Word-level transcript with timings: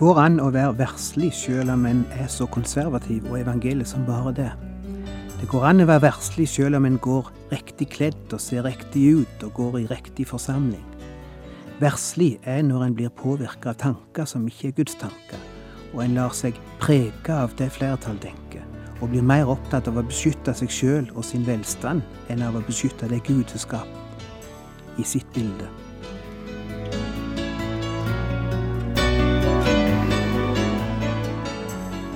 går 0.00 0.16
an 0.16 0.38
å 0.40 0.46
være 0.48 0.78
verslig 0.78 1.28
selv 1.36 1.74
om 1.74 1.82
en 1.84 1.98
er 2.16 2.28
så 2.32 2.46
konservativ 2.48 3.26
og 3.28 3.36
evangelisk 3.42 3.92
som 3.92 4.06
bare 4.08 4.30
det. 4.32 4.48
Det 5.36 5.48
går 5.52 5.66
an 5.68 5.84
å 5.84 5.86
være 5.90 6.06
verslig 6.06 6.46
selv 6.48 6.78
om 6.78 6.86
en 6.88 6.96
går 7.04 7.28
riktig 7.50 7.90
kledd 7.92 8.32
og 8.32 8.40
ser 8.40 8.64
riktig 8.64 9.02
ut 9.18 9.44
og 9.44 9.52
går 9.58 9.76
i 9.82 9.90
riktig 9.90 10.24
forsamling. 10.30 10.86
Verslig 11.84 12.38
er 12.48 12.62
når 12.64 12.86
en 12.86 12.96
blir 12.96 13.12
påvirka 13.12 13.74
av 13.74 13.80
tanker 13.82 14.24
som 14.28 14.48
ikke 14.48 14.70
er 14.70 14.74
Guds 14.78 14.96
tanker, 15.02 15.44
og 15.92 16.00
en 16.06 16.16
lar 16.16 16.32
seg 16.36 16.56
prege 16.80 17.36
av 17.36 17.52
det 17.60 17.68
flertall 17.76 18.16
tenker, 18.24 18.64
og 19.02 19.12
blir 19.12 19.24
mer 19.24 19.52
opptatt 19.52 19.92
av 19.92 20.00
å 20.00 20.06
beskytte 20.08 20.56
seg 20.56 20.72
sjøl 20.72 21.12
og 21.12 21.28
sin 21.28 21.44
velstand 21.44 22.00
enn 22.32 22.48
av 22.48 22.56
å 22.56 22.64
beskytte 22.64 23.08
det 23.12 23.20
Gud 23.28 23.52
har 23.52 23.64
skapt 23.68 24.96
i 24.96 25.04
sitt 25.04 25.28
bilde. 25.36 25.68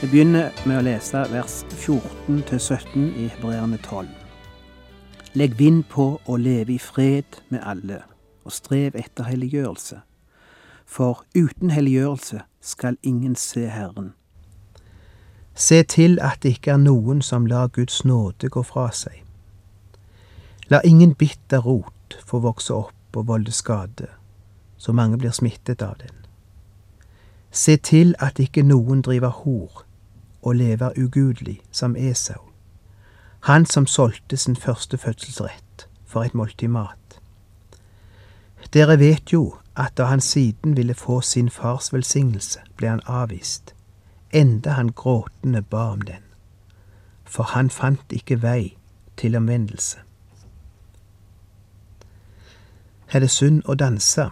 Vi 0.00 0.06
begynner 0.08 0.54
med 0.64 0.78
å 0.78 0.82
lese 0.86 1.20
vers 1.28 1.58
14-17 1.76 3.02
i 3.20 3.26
Hebreerne 3.34 3.76
12. 3.84 4.06
Legg 5.36 5.58
vind 5.58 5.82
på 5.92 6.06
å 6.24 6.36
leve 6.40 6.72
i 6.72 6.78
fred 6.80 7.36
med 7.52 7.60
alle, 7.68 7.98
og 8.48 8.54
strev 8.56 8.96
etter 8.96 9.28
helliggjørelse. 9.28 9.98
For 10.88 11.20
uten 11.36 11.74
helliggjørelse 11.76 12.40
skal 12.64 12.96
ingen 13.02 13.34
se 13.36 13.66
Herren. 13.68 14.14
Se 15.52 15.82
til 15.84 16.16
at 16.24 16.40
det 16.40 16.54
ikke 16.56 16.78
er 16.78 16.80
noen 16.80 17.20
som 17.20 17.44
lar 17.44 17.68
Guds 17.68 18.00
nåde 18.00 18.48
gå 18.48 18.64
fra 18.64 18.88
seg. 18.96 19.20
La 20.72 20.80
ingen 20.80 21.12
bitter 21.12 21.60
rot 21.68 22.16
få 22.24 22.40
vokse 22.40 22.72
opp 22.72 23.20
og 23.20 23.28
volde 23.34 23.52
skade, 23.52 24.08
så 24.80 24.96
mange 24.96 25.20
blir 25.20 25.36
smittet 25.36 25.84
av 25.84 26.00
den. 26.00 26.16
Se 27.52 27.76
til 27.76 28.16
at 28.16 28.40
ikke 28.40 28.64
noen 28.64 29.04
driver 29.04 29.36
hor 29.44 29.84
og 30.42 30.54
lever 30.54 30.92
ugudelig 30.98 31.60
som 31.70 31.96
Esau, 31.96 32.50
han 33.40 33.66
som 33.66 33.86
solgte 33.86 34.36
sin 34.36 34.56
første 34.56 34.98
fødselsrett 34.98 35.88
for 36.06 36.22
et 36.22 36.34
måltid 36.34 36.68
mat. 36.68 37.20
Dere 38.72 38.98
vet 38.98 39.32
jo 39.32 39.56
at 39.76 39.96
da 39.96 40.04
han 40.04 40.20
siden 40.20 40.76
ville 40.76 40.94
få 40.94 41.20
sin 41.20 41.50
fars 41.50 41.92
velsignelse, 41.92 42.60
ble 42.76 42.88
han 42.88 43.00
avvist, 43.06 43.74
enda 44.32 44.70
han 44.70 44.92
gråtende 44.92 45.62
ba 45.62 45.90
om 45.92 46.00
den, 46.00 46.22
for 47.24 47.42
han 47.42 47.70
fant 47.70 48.12
ikke 48.12 48.42
vei 48.42 48.76
til 49.16 49.36
omvendelse. 49.36 49.98
Er 53.12 53.20
det 53.20 53.30
synd 53.30 53.62
å 53.66 53.74
danse? 53.74 54.28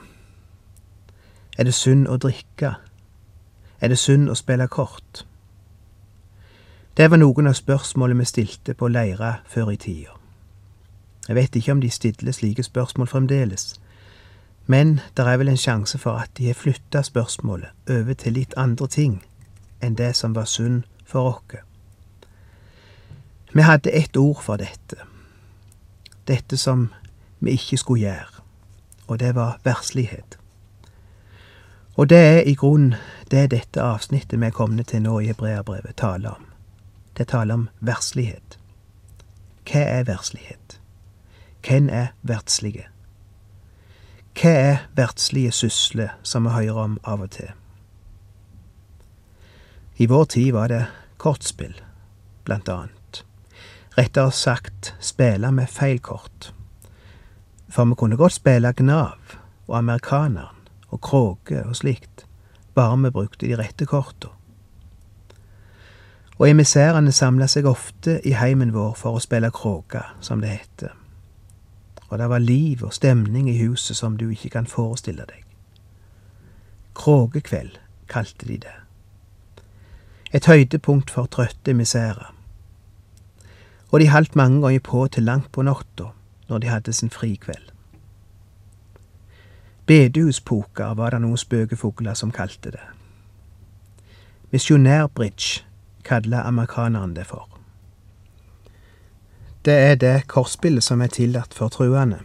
Er 1.58 1.64
det 1.66 1.74
synd 1.74 2.06
å 2.06 2.16
drikke? 2.16 2.76
Er 3.80 3.88
det 3.88 3.98
synd 3.98 4.30
å 4.30 4.36
spille 4.38 4.68
kort? 4.70 5.24
Det 6.98 7.10
var 7.10 7.20
noen 7.22 7.46
av 7.46 7.54
spørsmålene 7.54 8.24
vi 8.24 8.26
stilte 8.26 8.74
på 8.74 8.88
leire 8.90 9.36
før 9.46 9.68
i 9.70 9.76
tida. 9.78 10.16
Jeg 11.28 11.36
vet 11.36 11.56
ikke 11.56 11.72
om 11.76 11.80
de 11.80 11.90
stiller 11.94 12.34
slike 12.34 12.64
spørsmål 12.66 13.06
fremdeles, 13.06 13.76
men 14.66 14.96
det 15.16 15.26
er 15.26 15.38
vel 15.38 15.52
en 15.52 15.60
sjanse 15.62 15.98
for 15.98 16.18
at 16.18 16.32
de 16.38 16.48
har 16.48 16.58
flytta 16.58 17.04
spørsmålet 17.06 17.70
over 17.90 18.18
til 18.18 18.34
litt 18.34 18.56
andre 18.56 18.88
ting 18.90 19.14
enn 19.78 19.94
det 19.94 20.10
som 20.18 20.34
var 20.34 20.50
synd 20.50 20.82
for 21.06 21.30
oss. 21.30 21.62
Vi 23.54 23.62
hadde 23.62 23.94
ett 23.94 24.16
ord 24.16 24.42
for 24.42 24.58
dette, 24.58 24.98
dette 26.26 26.56
som 26.56 26.88
vi 27.38 27.54
ikke 27.54 27.78
skulle 27.78 28.08
gjøre, 28.08 28.42
og 29.06 29.20
det 29.22 29.34
var 29.38 29.60
verslighet. 29.62 30.38
Og 31.94 32.10
det 32.10 32.18
er 32.18 32.42
i 32.42 32.58
grunnen 32.58 32.98
det 33.30 33.50
dette 33.54 33.82
avsnittet 33.82 34.40
vi 34.40 34.46
er 34.50 34.58
kommet 34.60 34.90
til 34.90 35.06
nå 35.06 35.20
i 35.20 35.30
Hebreabrevet 35.30 35.94
taler 35.96 36.34
om. 36.34 36.47
Det 37.18 37.28
taler 37.28 37.54
om 37.54 37.68
verslighet. 37.82 38.58
Hva 39.66 39.80
er 39.82 40.04
verslighet? 40.06 40.76
Hvem 41.66 41.88
er 41.90 42.12
verdslige? 42.22 42.86
Hva 44.38 44.52
er 44.54 44.84
verdslige 44.94 45.50
sysler 45.52 46.14
som 46.22 46.46
vi 46.46 46.54
hører 46.54 46.78
om 46.84 46.94
av 47.02 47.26
og 47.26 47.32
til? 47.34 47.50
I 49.98 50.06
vår 50.06 50.30
tid 50.30 50.52
var 50.54 50.70
det 50.70 50.84
kortspill, 51.18 51.74
blant 52.46 52.70
annet. 52.70 53.24
Rettere 53.98 54.30
sagt 54.30 54.94
spille 55.02 55.50
med 55.52 55.66
feil 55.66 55.98
kort. 55.98 56.52
For 57.68 57.84
vi 57.84 57.98
kunne 57.98 58.16
godt 58.16 58.38
spille 58.38 58.72
Gnav 58.78 59.38
og 59.66 59.78
Amerikaneren 59.82 60.70
og 60.88 61.00
Kråke 61.02 61.66
og 61.66 61.76
slikt, 61.76 62.28
bare 62.78 63.02
vi 63.02 63.10
brukte 63.10 63.46
de 63.46 63.58
rette 63.58 63.90
korta. 63.90 64.37
Og 66.38 66.50
emissærene 66.50 67.12
samla 67.12 67.46
seg 67.50 67.66
ofte 67.66 68.20
i 68.24 68.36
heimen 68.38 68.70
vår 68.74 68.94
for 68.94 69.18
å 69.18 69.22
spille 69.22 69.50
kråke, 69.50 70.04
som 70.20 70.40
det 70.40 70.54
heter 70.54 70.94
og 72.08 72.18
det 72.18 72.28
var 72.28 72.38
liv 72.38 72.84
og 72.84 72.94
stemning 72.94 73.50
i 73.50 73.58
huset 73.58 73.96
som 73.96 74.16
du 74.16 74.30
ikke 74.30 74.48
kan 74.48 74.66
forestille 74.66 75.24
deg. 75.28 75.44
Kråkekveld 76.94 77.78
kalte 78.08 78.48
de 78.48 78.58
det. 78.64 78.76
Et 80.32 80.46
høydepunkt 80.46 81.10
for 81.10 81.26
trøtte 81.26 81.70
emissærer. 81.70 82.34
Og 83.90 84.00
de 84.00 84.08
holdt 84.08 84.36
mange 84.36 84.60
ganger 84.60 84.80
på 84.84 85.06
til 85.08 85.22
langt 85.22 85.52
på 85.52 85.62
natta 85.62 86.12
når 86.48 86.58
de 86.58 86.68
hadde 86.68 86.92
sin 86.92 87.10
frikveld. 87.10 87.72
Bedehuspoker 89.86 90.94
var 90.94 91.10
det 91.10 91.20
noen 91.20 91.36
spøkefugler 91.36 92.14
som 92.14 92.32
kalte 92.32 92.70
det. 92.70 92.84
Misjonærbridge 94.50 95.64
kaller 96.08 96.42
amerikanerne 96.42 97.14
det 97.14 97.26
for. 97.26 97.48
Det 99.64 99.74
er 99.74 99.94
det 99.94 100.26
kortspillet 100.26 100.82
som 100.82 101.02
er 101.04 101.12
tillatt 101.12 101.54
for 101.54 101.68
truende. 101.68 102.18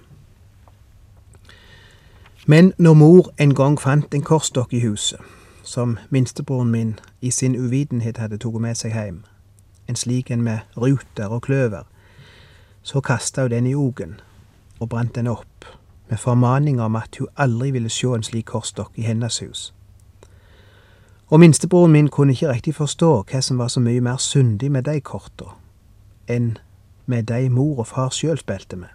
Men 2.45 2.73
når 2.77 2.93
mor 2.93 3.31
en 3.37 3.55
gang 3.55 3.79
fant 3.81 4.13
en 4.13 4.21
korsstokk 4.21 4.73
i 4.73 4.79
huset, 4.79 5.19
som 5.63 5.97
minstebroren 6.09 6.71
min 6.71 6.99
i 7.21 7.31
sin 7.31 7.55
uvitenhet 7.55 8.17
hadde 8.17 8.37
tatt 8.37 8.61
med 8.61 8.75
seg 8.75 8.95
hjem, 8.95 9.23
en 9.87 9.95
slik 9.95 10.31
en 10.31 10.43
med 10.43 10.59
ruter 10.77 11.27
og 11.27 11.41
kløver, 11.41 11.83
så 12.83 13.01
kasta 13.01 13.41
hun 13.41 13.51
den 13.51 13.67
i 13.67 13.75
ogen 13.75 14.19
og 14.79 14.89
brant 14.89 15.15
den 15.15 15.27
opp, 15.27 15.65
med 16.09 16.17
formaning 16.17 16.81
om 16.81 16.95
at 16.95 17.15
hun 17.19 17.27
aldri 17.37 17.71
ville 17.71 17.89
sjå 17.89 18.15
en 18.15 18.23
slik 18.23 18.45
korsstokk 18.45 18.91
i 18.95 19.07
hennes 19.07 19.39
hus. 19.39 19.73
Og 21.33 21.39
minstebroren 21.39 21.91
min 21.91 22.07
kunne 22.13 22.31
ikke 22.35 22.51
riktig 22.51 22.75
forstå 22.77 23.07
hva 23.25 23.39
som 23.41 23.57
var 23.57 23.71
så 23.73 23.81
mye 23.81 24.01
mer 24.05 24.19
syndig 24.21 24.67
med 24.71 24.85
de 24.85 24.99
korta 25.01 25.55
enn 26.29 26.51
med 27.09 27.25
de 27.31 27.47
mor 27.49 27.79
og 27.81 27.87
far 27.89 28.11
sjøl 28.13 28.37
spilte 28.37 28.77
med. 28.77 28.91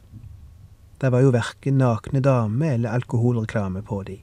Det 1.03 1.11
var 1.11 1.25
jo 1.25 1.33
verken 1.35 1.81
nakne 1.83 2.23
damer 2.23 2.77
eller 2.77 2.95
alkoholreklame 2.95 3.83
på 3.83 3.99
de. 4.07 4.21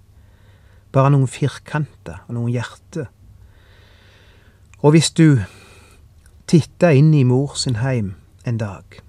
Bare 0.96 1.12
noen 1.12 1.28
firkanter 1.28 2.22
og 2.30 2.38
noen 2.38 2.54
hjerter. 2.54 3.10
Og 4.80 4.96
hvis 4.96 5.12
du 5.12 5.44
titta 6.48 6.94
inn 6.96 7.12
i 7.20 7.26
mor 7.28 7.58
sin 7.60 7.82
heim 7.84 8.14
en 8.48 8.62
dag, 8.64 9.02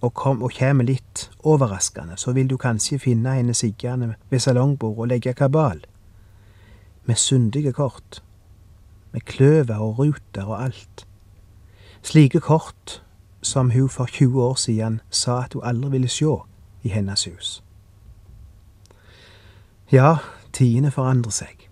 og, 0.00 0.14
kom, 0.16 0.40
og 0.40 0.56
kjem 0.56 0.80
litt 0.88 1.26
overraskende, 1.44 2.16
så 2.16 2.32
vil 2.32 2.48
du 2.48 2.56
kanskje 2.56 3.02
finne 3.04 3.36
henne 3.36 3.52
siggende 3.52 4.14
ved 4.32 4.40
salongbordet 4.40 5.04
og 5.04 5.12
legge 5.12 5.36
kabal. 5.36 5.84
Med 7.04 7.20
syndige 7.20 7.76
kort. 7.76 8.22
Med 9.12 9.20
kløver 9.20 9.76
og 9.76 9.98
ruter 9.98 10.44
og 10.44 10.62
alt. 10.64 11.06
Slike 12.02 12.40
kort 12.40 13.02
som 13.42 13.70
hun 13.70 13.88
for 13.88 14.06
20 14.06 14.42
år 14.42 14.54
siden 14.54 15.00
sa 15.10 15.42
at 15.44 15.52
hun 15.52 15.64
aldri 15.64 15.90
ville 15.90 16.08
sjå 16.08 16.46
i 16.82 16.88
hennes 16.88 17.24
hus. 17.24 17.62
Ja, 19.92 20.16
tidene 20.52 20.90
forandrer 20.90 21.30
seg. 21.30 21.66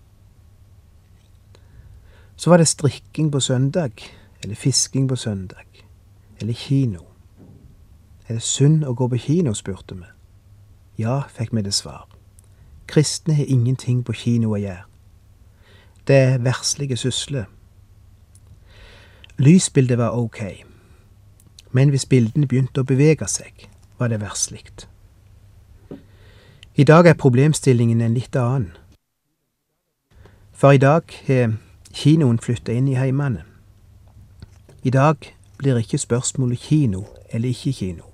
Så 2.35 2.49
var 2.49 2.57
det 2.57 2.67
strikking 2.67 3.31
på 3.31 3.39
søndag, 3.39 3.91
eller 4.43 4.55
fisking 4.55 5.09
på 5.09 5.15
søndag, 5.15 5.85
eller 6.39 6.53
kino. 6.53 7.05
Er 8.27 8.33
det 8.33 8.43
synd 8.43 8.83
å 8.83 8.93
gå 8.93 9.07
på 9.07 9.17
kino, 9.17 9.53
spurte 9.53 9.95
vi. 9.95 10.07
Ja, 11.03 11.23
fikk 11.31 11.53
vi 11.55 11.61
det 11.61 11.73
svar. 11.73 12.07
Kristne 12.87 13.33
har 13.33 13.47
ingenting 13.47 14.03
på 14.03 14.13
kino 14.13 14.53
å 14.53 14.59
gjøre. 14.59 14.88
Det 16.09 16.17
er 16.17 16.37
verslige 16.37 16.97
sysler. 16.97 17.43
Lysbildet 19.37 19.97
var 19.97 20.09
ok, 20.09 20.65
men 21.71 21.89
hvis 21.89 22.05
bildene 22.05 22.47
begynte 22.47 22.81
å 22.81 22.87
bevege 22.89 23.27
seg, 23.29 23.67
var 23.99 24.09
det 24.09 24.17
verslig. 24.17 24.63
I 26.75 26.83
dag 26.83 27.05
er 27.05 27.13
problemstillingen 27.13 28.01
en 28.01 28.15
litt 28.17 28.35
annen. 28.35 28.71
For 30.51 30.73
i 30.73 30.81
dag 30.81 31.13
har 31.27 31.53
kinoen 31.93 32.39
flytta 32.41 32.73
inn 32.73 32.87
i 32.89 32.97
heimene. 32.97 33.43
I 34.81 34.89
dag 34.89 35.29
blir 35.61 35.77
ikke 35.77 36.01
spørsmålet 36.01 36.59
kino 36.59 37.03
eller 37.29 37.49
ikke 37.53 37.75
kino, 37.83 38.07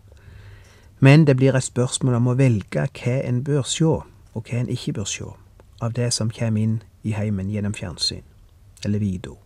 men 1.00 1.24
det 1.24 1.38
blir 1.38 1.56
et 1.56 1.63
spørsmål 1.63 2.19
om 2.19 2.27
å 2.27 2.36
velge 2.36 2.89
hva 3.00 3.15
en 3.24 3.39
bør 3.44 3.63
se, 3.63 3.95
og 4.33 4.51
hva 4.51 4.59
en 4.59 4.69
ikke 4.75 4.98
bør 5.00 5.07
se, 5.07 5.31
av 5.80 5.95
det 5.95 6.12
som 6.13 6.33
kommer 6.33 6.62
inn 6.62 6.75
i 7.06 7.13
heimen 7.13 7.50
gjennom 7.54 7.74
fjernsyn 7.74 8.24
eller 8.86 9.00
video. 9.00 9.38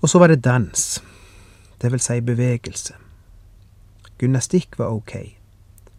Og 0.00 0.08
så 0.08 0.18
var 0.18 0.26
det 0.26 0.44
dans, 0.44 1.02
det 1.82 1.92
vil 1.92 2.00
si 2.00 2.20
bevegelse. 2.20 2.94
Gymnastikk 4.20 4.78
var 4.78 4.94
ok, 4.94 5.14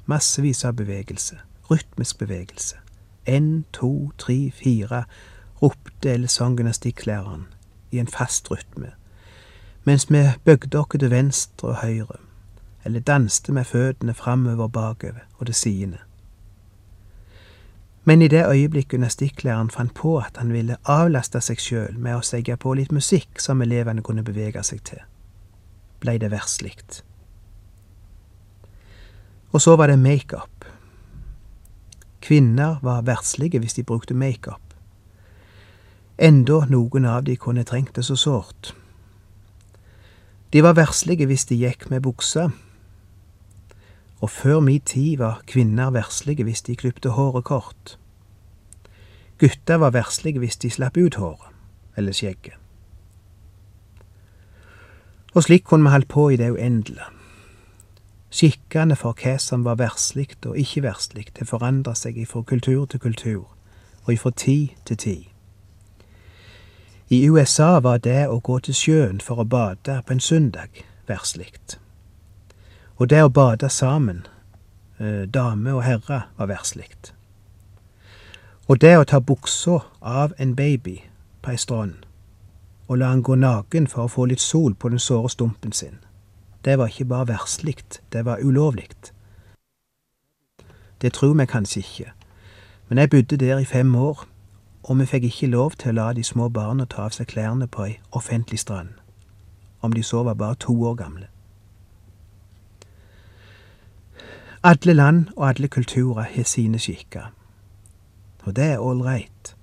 massevis 0.06 0.66
av 0.66 0.74
bevegelse, 0.80 1.38
rytmisk 1.72 2.18
bevegelse. 2.18 2.80
En, 3.25 3.66
to, 3.74 4.12
tre, 4.18 4.52
fire, 4.52 5.04
ropte 5.62 6.12
eller 6.12 6.28
sang 6.28 6.57
gymnastikklæreren 6.57 7.48
i 7.92 8.00
en 8.00 8.07
fast 8.07 8.52
rytme, 8.52 8.94
mens 9.84 10.07
vi 10.10 10.24
bøgde 10.46 10.80
oss 10.80 10.98
til 11.00 11.12
venstre 11.12 11.68
og 11.68 11.81
høyre, 11.84 12.22
eller 12.86 13.00
danste 13.00 13.52
med 13.52 13.66
føttene 13.66 14.14
framover 14.14 14.64
og 14.64 14.72
bakover 14.72 15.28
og 15.38 15.46
til 15.46 15.56
sidene. 15.56 16.02
Men 18.03 18.21
i 18.21 18.27
det 18.27 18.45
øyeblikk 18.48 18.88
gymnastikklæreren 18.88 19.69
fant 19.69 19.94
på 19.94 20.18
at 20.18 20.38
han 20.38 20.53
ville 20.53 20.77
avlaste 20.89 21.42
seg 21.42 21.59
sjøl 21.62 22.00
med 22.01 22.18
å 22.18 22.25
segge 22.25 22.57
på 22.57 22.74
litt 22.74 22.92
musikk 22.92 23.39
som 23.39 23.62
elevene 23.62 24.01
kunne 24.01 24.25
bevege 24.25 24.63
seg 24.65 24.81
til, 24.89 25.03
blei 26.01 26.18
det 26.18 26.31
versligt. 26.33 27.03
Og 29.51 29.62
så 29.62 29.75
var 29.75 29.92
det 29.92 30.00
makeup. 30.00 30.65
Kvinner 32.21 32.80
var 32.81 33.06
verslige 33.06 33.59
hvis 33.59 33.77
de 33.77 33.83
brukte 33.83 34.13
makeup. 34.18 34.74
Enda 36.18 36.65
noen 36.69 37.06
av 37.06 37.24
de 37.25 37.36
kunne 37.38 37.65
trengt 37.65 37.95
det 37.95 38.06
så 38.06 38.15
sårt. 38.15 38.74
De 40.54 40.62
var 40.63 40.77
verslige 40.77 41.25
hvis 41.25 41.45
de 41.50 41.57
gikk 41.57 41.89
med 41.89 42.01
buksa. 42.06 42.50
Og 44.21 44.29
før 44.29 44.59
mi 44.59 44.79
tid 44.79 45.18
var 45.18 45.41
kvinner 45.47 45.89
verslige 45.91 46.44
hvis 46.44 46.62
de 46.62 46.75
klipte 46.75 47.09
håret 47.18 47.44
kort. 47.44 47.97
Gutter 49.41 49.75
var 49.81 49.89
verslige 49.89 50.39
hvis 50.39 50.57
de 50.62 50.69
slapp 50.69 50.97
ut 50.97 51.15
håret, 51.15 51.50
eller 51.97 52.13
skjegget. 52.13 52.53
Og 55.33 55.44
slik 55.44 55.63
kunne 55.63 55.83
vi 55.83 55.89
holdt 55.89 56.07
på 56.07 56.29
i 56.29 56.38
det 56.38 56.51
uendelige. 56.51 57.07
Skikkene 58.31 58.95
for 58.95 59.18
hva 59.18 59.35
som 59.41 59.65
var 59.65 59.75
verslig 59.75 60.29
og 60.45 60.57
ikke 60.57 60.83
verslig, 60.85 61.25
det 61.39 61.47
forandra 61.50 61.95
seg 61.95 62.18
ifra 62.18 62.44
kultur 62.47 62.85
til 62.85 63.00
kultur, 63.00 63.50
og 64.03 64.13
ifra 64.13 64.31
tid 64.31 64.68
til 64.85 64.97
tid. 64.97 65.23
I 67.09 67.29
USA 67.29 67.79
var 67.79 67.97
det 67.97 68.29
å 68.31 68.39
gå 68.39 68.59
til 68.59 68.75
sjøen 68.77 69.18
for 69.19 69.41
å 69.41 69.47
bade 69.47 69.97
på 70.06 70.13
en 70.13 70.23
søndag 70.23 70.85
verslig. 71.09 71.51
Og 73.01 73.09
det 73.09 73.24
å 73.25 73.30
bade 73.33 73.69
sammen, 73.69 74.27
eh, 75.00 75.25
dame 75.25 75.74
og 75.74 75.83
herre, 75.83 76.21
var 76.38 76.48
verslig. 76.48 76.89
Og 78.68 78.77
det 78.81 78.98
å 78.98 79.03
ta 79.03 79.19
buksa 79.19 79.80
av 80.01 80.33
en 80.38 80.56
baby 80.56 81.01
på 81.42 81.51
ei 81.51 81.57
strand 81.57 82.06
og 82.88 82.98
la 82.98 83.07
han 83.09 83.24
gå 83.24 83.36
naken 83.36 83.88
for 83.88 84.03
å 84.03 84.12
få 84.12 84.25
litt 84.27 84.44
sol 84.44 84.74
på 84.75 84.89
den 84.89 85.00
såre 85.00 85.30
stumpen 85.30 85.71
sin, 85.71 85.98
det 86.65 86.77
var 86.77 86.92
ikke 86.92 87.06
bare 87.06 87.27
verslig, 87.27 87.77
det 88.12 88.25
var 88.25 88.44
ulovlig. 88.44 88.89
Det 91.01 91.13
tror 91.13 91.33
vi 91.33 91.45
kanskje 91.45 91.80
ikke, 91.80 92.12
men 92.89 92.97
jeg 92.97 93.09
bodde 93.09 93.38
der 93.38 93.57
i 93.57 93.65
fem 93.65 93.95
år, 93.95 94.27
og 94.83 95.00
vi 95.00 95.06
fikk 95.06 95.24
ikke 95.24 95.54
lov 95.56 95.71
til 95.71 95.89
å 95.89 95.97
la 96.01 96.13
de 96.13 96.24
små 96.24 96.50
barna 96.50 96.86
ta 96.86 97.07
av 97.07 97.15
seg 97.15 97.31
klærne 97.31 97.68
på 97.68 97.88
ei 97.88 98.00
offentlig 98.12 98.59
strand, 98.59 98.89
om 99.81 99.94
de 99.94 100.04
så 100.04 100.24
var 100.24 100.33
bare 100.33 100.56
to 100.56 100.75
år 100.83 100.95
gamle. 100.95 101.31
Alle 104.63 104.94
land 104.94 105.25
og 105.36 105.50
alle 105.50 105.68
kulturer 105.68 106.24
har 106.24 106.44
sine 106.44 106.80
skikker, 106.80 107.34
og 108.44 108.56
det 108.56 108.63
er 108.63 108.80
ålreit. 108.80 109.56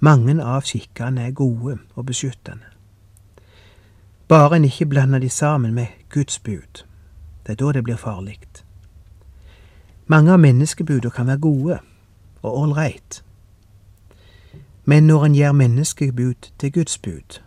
Mange 0.00 0.34
av 0.44 0.66
skikkene 0.68 1.26
er 1.26 1.32
gode 1.32 1.78
og 1.94 2.06
beskyttende. 2.06 2.68
Bare 4.28 4.56
en 4.56 4.64
ikke 4.64 4.86
blander 4.86 5.18
de 5.18 5.30
sammen 5.30 5.74
med 5.74 5.86
Guds 6.10 6.38
bud. 6.38 6.84
Det 7.46 7.52
er 7.52 7.64
da 7.64 7.72
det 7.72 7.84
blir 7.84 7.96
farlig. 7.96 8.38
Mange 10.06 10.32
av 10.32 10.38
menneskebudene 10.38 11.10
kan 11.10 11.26
være 11.26 11.38
gode 11.38 11.78
og 12.42 12.58
ålreit, 12.58 13.22
men 14.84 15.06
når 15.06 15.24
en 15.24 15.34
gjør 15.34 15.52
menneskebud 15.52 16.50
til 16.58 16.72
Guds 16.72 16.98
bud, 16.98 17.40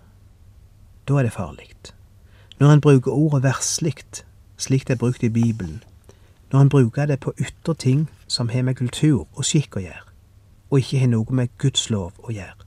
da 1.07 1.13
er 1.13 1.23
det 1.23 1.33
farlig. 1.33 1.69
Når 2.59 2.71
en 2.71 2.81
bruker 2.81 3.11
ordet 3.11 3.43
verslig, 3.43 3.95
slik 4.57 4.87
det 4.87 4.93
er 4.93 4.97
brukt 4.97 5.23
i 5.23 5.29
Bibelen, 5.29 5.83
når 6.55 6.61
en 6.61 6.69
bruker 6.69 7.05
det 7.05 7.19
på 7.19 7.33
ytre 7.39 7.73
ting 7.73 8.09
som 8.27 8.49
har 8.49 8.61
med 8.61 8.75
kultur 8.75 9.25
og 9.35 9.43
skikk 9.43 9.75
å 9.75 9.81
gjøre, 9.83 10.05
og 10.71 10.79
ikke 10.79 11.01
har 11.01 11.09
noe 11.11 11.35
med 11.35 11.51
Guds 11.59 11.89
lov 11.91 12.13
å 12.23 12.31
gjøre. 12.31 12.63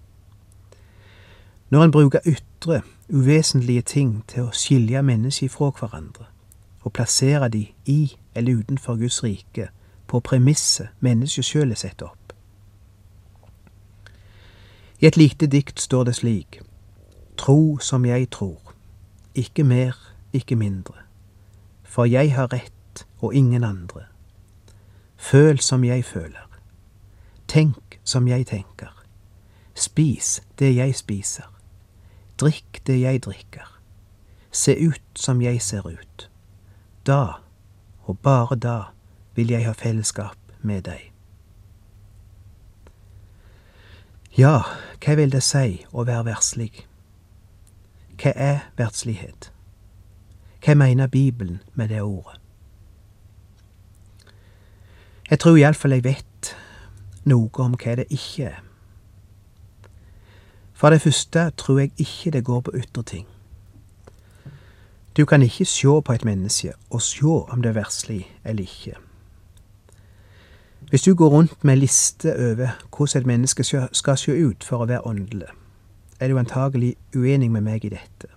Når 1.72 1.84
en 1.86 1.94
bruker 1.96 2.28
ytre, 2.28 2.82
uvesentlige 3.08 3.82
ting 3.82 4.10
til 4.28 4.44
å 4.44 4.52
skilje 4.52 5.00
mennesker 5.02 5.48
fra 5.48 5.70
hverandre, 5.72 6.28
og 6.84 6.92
plassere 6.92 7.48
de 7.48 7.64
i 7.88 8.12
eller 8.34 8.60
utenfor 8.60 9.00
Guds 9.00 9.22
rike, 9.24 9.70
på 10.06 10.20
premisset 10.20 10.92
mennesket 11.00 11.48
sjøl 11.48 11.72
er 11.72 11.80
satt 11.80 12.04
opp, 12.04 12.36
i 15.00 15.06
et 15.08 15.16
lite 15.16 15.48
dikt 15.48 15.80
står 15.80 16.10
det 16.10 16.18
slik 16.20 16.60
Tro 17.40 17.78
som 17.80 18.04
jeg 18.04 18.28
tror, 18.36 18.74
ikke 19.34 19.64
mer, 19.64 19.96
ikke 20.32 20.56
mindre. 20.56 21.00
For 21.84 22.04
jeg 22.04 22.34
har 22.34 22.52
rett 22.52 22.77
og 23.18 23.34
ingen 23.34 23.64
andre. 23.64 24.04
Føl 25.16 25.58
som 25.58 25.84
jeg 25.84 26.04
føler. 26.04 26.48
Tenk 27.48 28.00
som 28.04 28.28
jeg 28.28 28.46
tenker. 28.46 29.04
Spis 29.74 30.42
det 30.58 30.74
jeg 30.76 30.94
spiser. 30.94 31.48
Drikk 32.40 32.82
det 32.86 33.00
jeg 33.00 33.22
drikker. 33.22 33.80
Se 34.50 34.76
ut 34.88 35.02
som 35.14 35.42
jeg 35.42 35.62
ser 35.62 35.86
ut. 35.86 36.30
Da, 37.06 37.32
og 38.02 38.18
bare 38.18 38.56
da, 38.56 38.82
vil 39.34 39.50
jeg 39.50 39.66
ha 39.66 39.72
fellesskap 39.72 40.38
med 40.62 40.82
deg. 40.82 41.12
Ja, 44.38 44.62
hva 45.02 45.14
vil 45.18 45.32
det 45.32 45.42
si 45.42 45.80
å 45.90 46.04
være 46.06 46.28
verslig? 46.30 46.72
Hva 48.18 48.34
er 48.34 48.60
verdslighet? 48.78 49.52
Hva 50.64 50.74
mener 50.74 51.06
Bibelen 51.06 51.62
med 51.74 51.88
det 51.88 52.02
ordet? 52.02 52.38
Jeg 55.30 55.38
tror 55.38 55.56
iallfall 55.56 55.92
jeg 55.92 56.04
vet 56.04 56.54
noe 57.28 57.50
om 57.60 57.74
hva 57.76 57.98
det 58.00 58.06
ikke 58.08 58.48
er. 58.48 58.62
For 60.78 60.94
det 60.94 61.02
første 61.02 61.50
tror 61.58 61.78
jeg 61.82 61.92
ikke 61.98 62.30
det 62.30 62.44
går 62.44 62.60
på 62.60 62.72
ytre 62.78 63.02
ting. 63.02 63.26
Du 65.16 65.24
kan 65.24 65.42
ikke 65.42 65.64
se 65.64 66.00
på 66.04 66.12
et 66.12 66.24
menneske 66.24 66.72
og 66.90 67.02
se 67.02 67.26
om 67.26 67.62
det 67.62 67.68
er 67.68 67.80
verslig 67.80 68.22
eller 68.44 68.62
ikke. 68.62 68.94
Hvis 70.90 71.02
du 71.02 71.14
går 71.14 71.28
rundt 71.28 71.64
med 71.64 71.76
liste 71.76 72.32
over 72.32 72.68
hvordan 72.96 73.20
et 73.22 73.26
menneske 73.26 73.64
skal 73.92 74.18
se 74.18 74.32
ut 74.46 74.64
for 74.64 74.80
å 74.80 74.86
være 74.88 75.06
åndelig, 75.06 75.50
er 76.20 76.28
du 76.28 76.38
antagelig 76.38 76.94
uenig 77.16 77.50
med 77.50 77.66
meg 77.66 77.84
i 77.84 77.90
dette. 77.92 78.30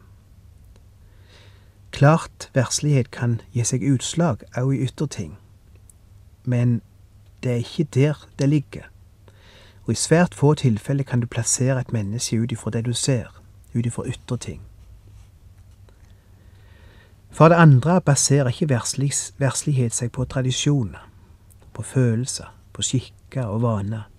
Klart 1.92 2.50
verslighet 2.54 3.12
kan 3.12 3.40
gi 3.54 3.64
seg 3.64 3.86
utslag 3.86 4.44
òg 4.58 4.74
i 4.74 4.82
ytre 4.90 5.08
ting, 5.08 5.38
men 6.44 6.82
det 7.44 7.52
er 7.52 7.56
ikke 7.56 7.84
der 7.84 8.28
det 8.40 8.50
ligger, 8.50 8.84
og 9.86 9.92
i 9.92 9.96
svært 9.96 10.36
få 10.36 10.54
tilfeller 10.54 11.04
kan 11.04 11.20
du 11.20 11.28
plassere 11.28 11.80
et 11.80 11.94
menneske 11.94 12.42
ut 12.42 12.52
ifra 12.52 12.72
det 12.72 12.86
du 12.86 12.94
ser, 12.94 13.42
ut 13.76 13.86
ifra 13.86 14.06
ytre 14.08 14.38
ting. 14.38 14.62
For 17.32 17.48
det 17.48 17.56
andre 17.56 18.02
baserer 18.02 18.48
ikke 18.52 18.70
verslighet 19.40 19.94
seg 19.96 20.12
på 20.12 20.26
tradisjoner 20.26 21.12
på 21.74 21.84
følelser, 21.84 22.56
på 22.74 22.82
skikker 22.82 23.46
og 23.46 23.62
vaner. 23.62 24.10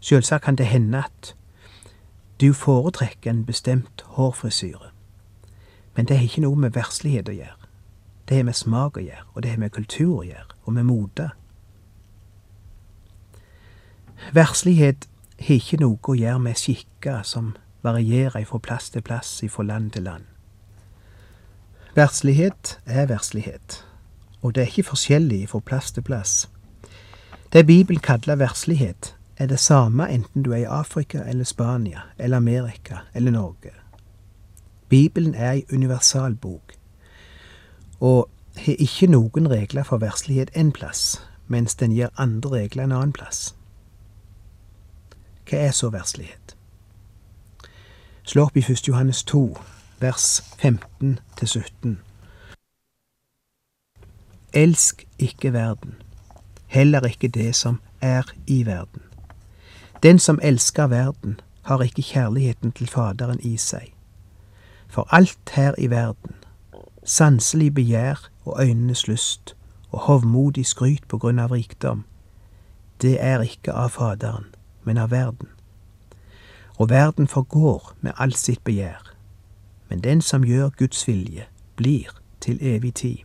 Selvsagt 0.00 0.44
kan 0.44 0.56
det 0.56 0.66
hende 0.66 1.04
at 1.04 1.34
du 2.40 2.52
foretrekker 2.52 3.30
en 3.30 3.44
bestemt 3.44 4.02
hårfrisyre, 4.04 4.90
men 5.96 6.06
det 6.06 6.16
har 6.16 6.24
ikke 6.24 6.42
noe 6.42 6.56
med 6.56 6.74
verslighet 6.74 7.28
å 7.28 7.36
gjøre. 7.36 7.61
Det 8.32 8.38
har 8.38 8.46
med 8.48 8.56
smak 8.56 8.96
å 8.96 9.00
gjøre, 9.04 9.26
og 9.34 9.42
det 9.44 9.50
har 9.52 9.58
med 9.60 9.74
kultur 9.76 10.12
å 10.14 10.22
gjøre, 10.24 10.54
og 10.64 10.72
med 10.72 10.86
mote. 10.88 11.26
Verslighet 14.32 15.04
har 15.36 15.58
ikke 15.58 15.80
noe 15.82 16.00
å 16.00 16.16
gjøre 16.16 16.40
med 16.40 16.56
skikker 16.56 17.28
som 17.28 17.50
varierer 17.84 18.48
fra 18.48 18.62
plass 18.64 18.88
til 18.96 19.04
plass, 19.04 19.34
fra 19.52 19.68
land 19.68 19.92
til 19.92 20.08
land. 20.08 20.24
Verslighet 21.92 22.78
er 22.86 23.12
verslighet, 23.12 23.82
og 24.40 24.54
det 24.54 24.64
er 24.64 24.72
ikke 24.72 24.88
forskjellig 24.94 25.44
fra 25.52 25.60
plass 25.60 25.92
til 25.92 26.08
plass. 26.08 26.36
Det 27.52 27.66
Bibelen 27.68 28.00
kaller 28.00 28.40
verslighet, 28.40 29.12
er 29.36 29.52
det 29.52 29.60
samme 29.60 30.08
enten 30.08 30.40
du 30.40 30.54
er 30.56 30.64
i 30.64 30.70
Afrika 30.80 31.20
eller 31.28 31.44
Spania 31.44 32.08
eller 32.16 32.40
Amerika 32.40 33.04
eller 33.12 33.36
Norge. 33.36 33.76
Bibelen 34.88 35.34
er 35.34 35.50
ei 35.50 35.66
universalbok, 35.68 36.80
og 38.02 38.28
har 38.56 38.74
ikke 38.78 39.06
noen 39.06 39.46
regler 39.50 39.86
for 39.86 40.02
verslighet 40.02 40.50
én 40.58 40.72
plass, 40.74 41.22
mens 41.46 41.74
den 41.74 41.92
gir 41.94 42.10
andre 42.18 42.50
regler 42.50 42.84
en 42.84 42.92
annen 42.92 43.12
plass. 43.14 43.54
Hva 45.46 45.60
er 45.68 45.70
så 45.70 45.90
verslighet? 45.94 46.56
Slå 48.26 48.48
opp 48.48 48.56
i 48.58 48.64
1. 48.66 48.88
Johannes 48.88 49.22
2, 49.30 49.44
vers 50.00 50.42
15 50.58 51.18
17. 51.44 52.00
Elsk 54.52 55.06
ikke 55.18 55.52
verden, 55.52 55.94
heller 56.66 57.06
ikke 57.06 57.28
det 57.28 57.54
som 57.54 57.80
er 58.00 58.26
i 58.46 58.66
verden. 58.66 59.02
Den 60.02 60.18
som 60.18 60.40
elsker 60.42 60.86
verden, 60.86 61.40
har 61.62 61.82
ikke 61.82 62.02
kjærligheten 62.02 62.72
til 62.72 62.88
Faderen 62.90 63.40
i 63.40 63.56
seg. 63.56 63.94
For 64.88 65.06
alt 65.14 65.50
her 65.54 65.74
i 65.78 65.86
verden, 65.90 66.41
sanselig 67.04 67.74
begjær 67.74 68.30
og 68.44 68.62
øynenes 68.62 69.08
lyst 69.08 69.56
og 69.90 70.00
hovmodig 70.00 70.66
skryt 70.66 71.08
på 71.08 71.18
grunn 71.18 71.38
av 71.38 71.52
rikdom, 71.52 72.04
det 73.02 73.16
er 73.20 73.42
ikke 73.42 73.72
av 73.72 73.88
Faderen, 73.88 74.46
men 74.84 74.98
av 74.98 75.10
verden. 75.10 75.48
Og 76.78 76.90
verden 76.90 77.28
forgår 77.28 77.92
med 78.00 78.12
all 78.16 78.34
sitt 78.34 78.64
begjær, 78.64 79.14
men 79.88 80.00
den 80.00 80.22
som 80.22 80.44
gjør 80.44 80.68
Guds 80.68 81.08
vilje, 81.08 81.46
blir 81.76 82.08
til 82.40 82.58
evig 82.60 82.94
tid. 82.94 83.18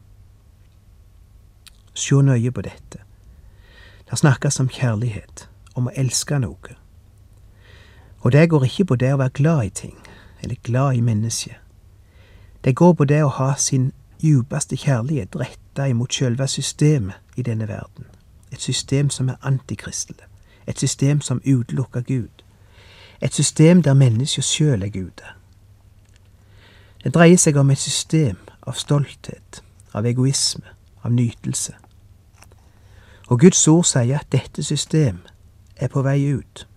Se 1.93 2.15
nøye 2.15 2.51
på 2.51 2.61
dette. 2.61 2.99
Det 4.09 4.17
snakkes 4.17 4.59
om 4.59 4.69
kjærlighet, 4.69 5.49
om 5.75 5.87
å 5.87 5.95
elske 5.95 6.39
noe. 6.39 6.75
Og 8.19 8.31
det 8.31 8.49
går 8.49 8.65
ikke 8.65 8.85
på 8.85 8.95
det 8.95 9.13
å 9.13 9.21
være 9.21 9.35
glad 9.39 9.63
i 9.65 9.69
ting, 9.69 9.97
eller 10.41 10.55
glad 10.63 10.95
i 10.95 11.01
mennesket. 11.01 11.66
Det 12.67 12.75
går 12.75 12.93
på 12.93 13.05
det 13.05 13.21
å 13.23 13.27
ha 13.31 13.53
sin 13.55 13.93
djupeste 14.19 14.75
kjærlighet 14.75 15.35
retta 15.39 15.85
imot 15.87 16.11
sjølve 16.11 16.47
systemet 16.51 17.15
i 17.39 17.45
denne 17.47 17.63
verden. 17.67 18.09
Et 18.51 18.61
system 18.61 19.09
som 19.09 19.29
er 19.29 19.37
antikristelig. 19.41 20.25
Et 20.67 20.79
system 20.79 21.21
som 21.21 21.39
utelukker 21.45 22.01
Gud. 22.01 22.43
Et 23.21 23.33
system 23.33 23.83
der 23.83 23.93
mennesket 23.93 24.43
sjøl 24.43 24.83
er 24.83 24.91
Gud. 24.91 25.23
Det 27.03 27.13
dreier 27.15 27.39
seg 27.39 27.55
om 27.55 27.71
et 27.71 27.79
system 27.79 28.35
av 28.67 28.75
stolthet, 28.75 29.63
av 29.93 30.05
egoisme, 30.05 30.67
av 31.03 31.15
nytelse. 31.15 31.73
Og 33.27 33.39
Guds 33.39 33.67
ord 33.67 33.87
sier 33.87 34.19
at 34.19 34.31
dette 34.31 34.63
system 34.63 35.23
er 35.77 35.87
på 35.87 36.03
vei 36.03 36.19
ut. 36.35 36.67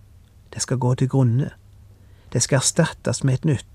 Det 0.54 0.62
skal 0.62 0.78
gå 0.78 0.94
til 0.94 1.08
grunne. 1.08 1.50
Det 2.32 2.42
skal 2.42 2.62
erstattes 2.62 3.24
med 3.24 3.34
et 3.34 3.44
nytt. 3.44 3.69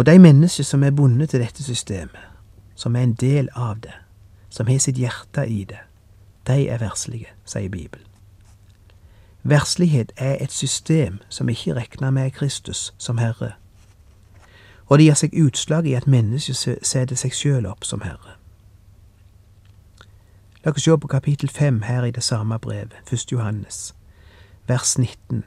Og 0.00 0.06
de 0.06 0.18
mennesker 0.18 0.64
som 0.64 0.82
er 0.82 0.90
bundet 0.90 1.28
til 1.30 1.40
dette 1.40 1.62
systemet, 1.62 2.20
som 2.74 2.96
er 2.96 3.02
en 3.02 3.12
del 3.12 3.48
av 3.52 3.76
det, 3.82 3.92
som 4.48 4.66
har 4.66 4.78
sitt 4.80 4.96
hjerte 4.96 5.42
i 5.44 5.64
det, 5.68 5.76
de 6.48 6.68
er 6.68 6.78
verslige, 6.80 7.26
sier 7.44 7.68
Bibelen. 7.68 8.06
Verslighet 9.42 10.12
er 10.16 10.38
et 10.40 10.52
system 10.52 11.18
som 11.28 11.48
ikke 11.48 11.74
regner 11.74 12.10
med 12.10 12.30
Kristus 12.30 12.94
som 12.98 13.18
Herre, 13.18 13.50
og 14.86 14.98
det 14.98 15.04
gir 15.04 15.18
seg 15.20 15.36
utslag 15.36 15.84
i 15.86 15.92
at 15.98 16.08
mennesket 16.08 16.80
setter 16.80 17.20
seg 17.20 17.36
sjøl 17.36 17.68
opp 17.68 17.84
som 17.84 18.00
Herre. 18.00 18.38
La 20.64 20.72
oss 20.72 20.86
se 20.88 20.96
på 20.96 21.10
kapittel 21.12 21.52
fem 21.52 21.82
her 21.82 22.06
i 22.08 22.14
det 22.16 22.24
samme 22.24 22.56
brevet, 22.58 22.96
1. 23.12 23.26
Johannes, 23.32 23.92
vers 24.66 24.96
19. 24.98 25.44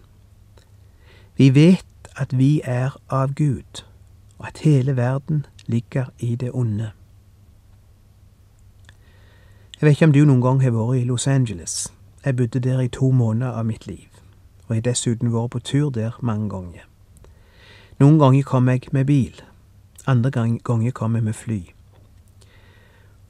Vi 1.42 1.50
vet 1.56 2.14
at 2.16 2.38
vi 2.38 2.62
er 2.64 2.94
av 3.10 3.34
Gud, 3.34 3.82
og 4.44 4.48
at 4.48 4.58
hele 4.58 4.96
verden 4.96 5.46
ligger 5.66 6.06
i 6.20 6.36
det 6.36 6.52
onde. 6.54 6.92
Jeg 9.82 9.88
vet 9.88 9.90
ikke 9.90 10.06
om 10.06 10.14
du 10.14 10.26
noen 10.26 10.42
gang 10.42 10.64
har 10.64 10.74
vært 10.76 10.98
i 11.00 11.04
Los 11.08 11.28
Angeles. 11.28 11.94
Jeg 12.26 12.36
bodde 12.36 12.60
der 12.60 12.80
i 12.80 12.88
to 12.88 13.12
måneder 13.12 13.52
av 13.52 13.66
mitt 13.66 13.88
liv, 13.88 14.10
og 14.68 14.76
jeg 14.76 14.82
har 14.82 14.90
dessuten 14.90 15.32
vært 15.32 15.52
på 15.56 15.60
tur 15.60 15.90
der 15.90 16.20
mange 16.22 16.50
ganger. 16.50 16.84
Noen 18.00 18.20
ganger 18.20 18.44
kom 18.44 18.68
jeg 18.68 18.92
med 18.92 19.06
bil, 19.06 19.42
andre 20.08 20.32
ganger 20.32 20.92
kom 20.92 21.16
jeg 21.16 21.24
med 21.24 21.34
fly. 21.34 21.62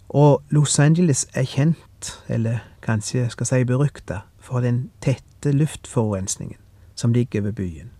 Og 0.10 0.42
Los 0.50 0.80
Angeles 0.80 1.28
er 1.34 1.46
kjent, 1.46 2.24
eller 2.28 2.66
kanskje 2.82 3.20
jeg 3.20 3.32
skal 3.32 3.46
si 3.46 3.64
berykta, 3.64 4.24
for 4.40 4.66
den 4.66 4.90
tette 5.02 5.52
luftforurensningen 5.52 6.58
som 6.96 7.14
ligger 7.14 7.42
ved 7.42 7.54
byen. 7.54 7.92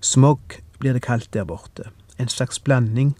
Smog 0.00 0.40
blir 0.78 0.92
det 0.92 1.02
kalt 1.02 1.32
der 1.32 1.44
borte, 1.44 1.90
en 2.18 2.28
slags 2.28 2.58
blanding 2.58 3.16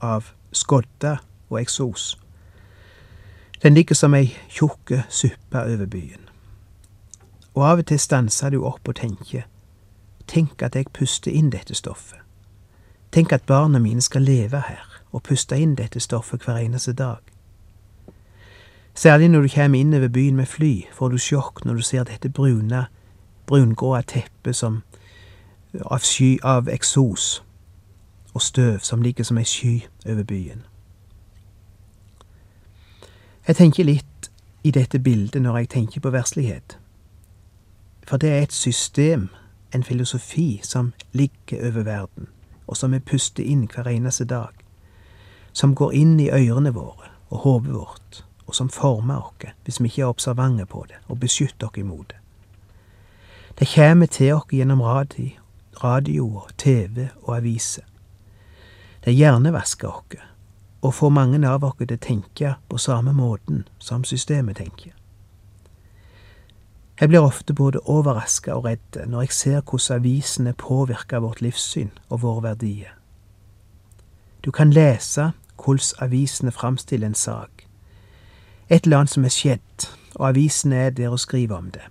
av 0.00 0.32
skodde 0.52 1.18
og 1.50 1.60
eksos. 1.60 2.18
Den 3.62 3.74
ligger 3.74 3.94
som 3.94 4.14
ei 4.14 4.32
tjukk 4.48 4.92
suppe 5.08 5.64
over 5.64 5.86
byen. 5.86 6.28
Og 7.54 7.66
av 7.66 7.82
og 7.82 7.86
til 7.90 7.98
stanser 8.00 8.54
du 8.54 8.62
opp 8.64 8.88
og 8.88 8.96
tenker, 8.96 9.44
tenk 10.26 10.62
at 10.62 10.76
jeg 10.78 10.92
puster 10.94 11.34
inn 11.34 11.50
dette 11.50 11.74
stoffet. 11.74 12.18
Tenk 13.12 13.32
at 13.32 13.46
barna 13.46 13.78
mine 13.82 14.00
skal 14.00 14.22
leve 14.22 14.62
her 14.68 14.86
og 15.10 15.24
puste 15.26 15.58
inn 15.58 15.74
dette 15.74 16.00
stoffet 16.00 16.46
hver 16.46 16.62
eneste 16.62 16.92
dag. 16.92 17.18
Særlig 18.94 19.28
når 19.28 19.42
du 19.42 19.48
kommer 19.54 19.78
inn 19.78 19.94
over 19.94 20.08
byen 20.08 20.36
med 20.36 20.46
fly, 20.46 20.86
får 20.92 21.08
du 21.08 21.18
sjokk 21.18 21.64
når 21.64 21.74
du 21.74 21.82
ser 21.82 22.04
dette 22.04 22.30
brune, 22.30 22.86
brungrå 23.46 24.00
teppet 24.06 24.56
som 24.56 24.82
av 25.84 25.98
sky 25.98 26.38
av 26.42 26.68
eksos 26.68 27.42
og 28.34 28.42
støv 28.42 28.78
som 28.78 29.02
ligger 29.02 29.24
som 29.24 29.38
ei 29.38 29.44
sky 29.44 29.80
over 30.06 30.22
byen. 30.22 30.62
Jeg 33.46 33.56
tenker 33.56 33.84
litt 33.84 34.30
i 34.62 34.70
dette 34.70 34.98
bildet 34.98 35.42
når 35.42 35.56
jeg 35.58 35.68
tenker 35.68 36.00
på 36.00 36.10
verslighet. 36.10 36.78
For 38.06 38.16
det 38.16 38.30
er 38.30 38.42
et 38.42 38.52
system, 38.52 39.28
en 39.74 39.82
filosofi, 39.82 40.60
som 40.62 40.92
ligger 41.12 41.68
over 41.68 41.82
verden, 41.82 42.28
og 42.66 42.76
som 42.76 42.92
vi 42.92 42.98
puster 42.98 43.44
inn 43.44 43.68
hver 43.74 43.88
eneste 43.88 44.24
dag. 44.24 44.54
Som 45.52 45.74
går 45.74 45.92
inn 45.92 46.20
i 46.20 46.30
ørene 46.30 46.74
våre 46.74 47.10
og 47.30 47.38
hodet 47.38 47.74
vårt, 47.74 48.24
og 48.46 48.54
som 48.54 48.68
former 48.68 49.16
oss 49.16 49.54
hvis 49.64 49.80
vi 49.80 49.86
ikke 49.86 50.02
er 50.02 50.06
observante 50.06 50.66
på 50.66 50.84
det, 50.88 50.98
og 51.08 51.20
beskytter 51.20 51.66
oss 51.66 51.78
imot 51.78 52.08
det. 52.10 52.16
Det 53.58 53.68
kommer 53.74 54.06
til 54.06 54.34
oss 54.34 54.50
gjennom 54.50 54.80
radio, 54.80 55.30
radio 55.84 56.26
og 56.42 56.50
TV 56.58 57.08
og 57.22 57.36
aviser. 57.36 57.84
Det 59.04 59.14
hjernevasker 59.14 59.88
oss 59.88 60.26
og 60.82 60.94
får 60.94 61.10
mange 61.12 61.48
av 61.48 61.64
oss 61.64 61.76
til 61.78 61.92
å 61.92 62.00
tenke 62.00 62.54
på 62.68 62.78
samme 62.78 63.12
måten 63.12 63.66
som 63.78 64.04
systemet 64.04 64.56
tenker. 64.56 64.94
Jeg 67.00 67.08
blir 67.08 67.24
ofte 67.24 67.54
både 67.54 67.80
overraska 67.88 68.54
og 68.54 68.64
redd 68.64 68.96
når 69.08 69.22
jeg 69.24 69.32
ser 69.32 69.60
hvordan 69.60 70.00
avisene 70.02 70.52
påvirker 70.52 71.22
vårt 71.24 71.40
livssyn 71.40 71.92
og 72.08 72.22
våre 72.22 72.42
verdier. 72.50 72.92
Du 74.44 74.50
kan 74.50 74.72
lese 74.72 75.32
hvordan 75.64 76.04
avisene 76.04 76.52
framstiller 76.52 77.06
en 77.06 77.14
sak. 77.14 77.66
Et 78.68 78.84
eller 78.84 78.98
annet 78.98 79.10
som 79.10 79.24
er 79.24 79.32
skjedd, 79.32 79.88
og 80.14 80.28
avisene 80.28 80.76
er 80.76 80.90
der 80.90 81.08
og 81.08 81.20
skriver 81.20 81.56
om 81.56 81.70
det. 81.70 81.86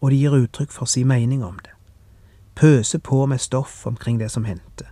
Og 0.00 0.10
de 0.10 0.16
gir 0.16 0.36
uttrykk 0.36 0.72
for 0.72 0.84
sin 0.84 1.08
mening 1.08 1.44
om 1.44 1.58
det. 1.64 1.72
Pøser 2.60 2.98
på 2.98 3.24
med 3.26 3.40
stoff 3.40 3.86
omkring 3.86 4.20
det 4.20 4.30
som 4.30 4.44
hendte 4.44 4.90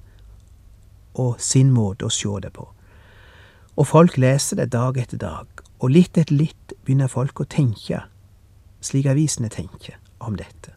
og 1.18 1.40
sin 1.42 1.70
måte 1.74 2.06
å 2.06 2.12
se 2.12 2.30
det 2.42 2.52
på. 2.54 2.68
Og 3.78 3.86
folk 3.86 4.16
leser 4.18 4.58
det 4.58 4.72
dag 4.72 4.98
etter 4.98 5.18
dag, 5.18 5.46
og 5.78 5.90
litt 5.90 6.18
etter 6.18 6.34
litt 6.34 6.74
begynner 6.84 7.10
folk 7.10 7.40
å 7.40 7.48
tenke 7.50 8.04
slik 8.80 9.06
avisene 9.10 9.50
tenker 9.50 9.98
om 10.22 10.36
dette. 10.38 10.74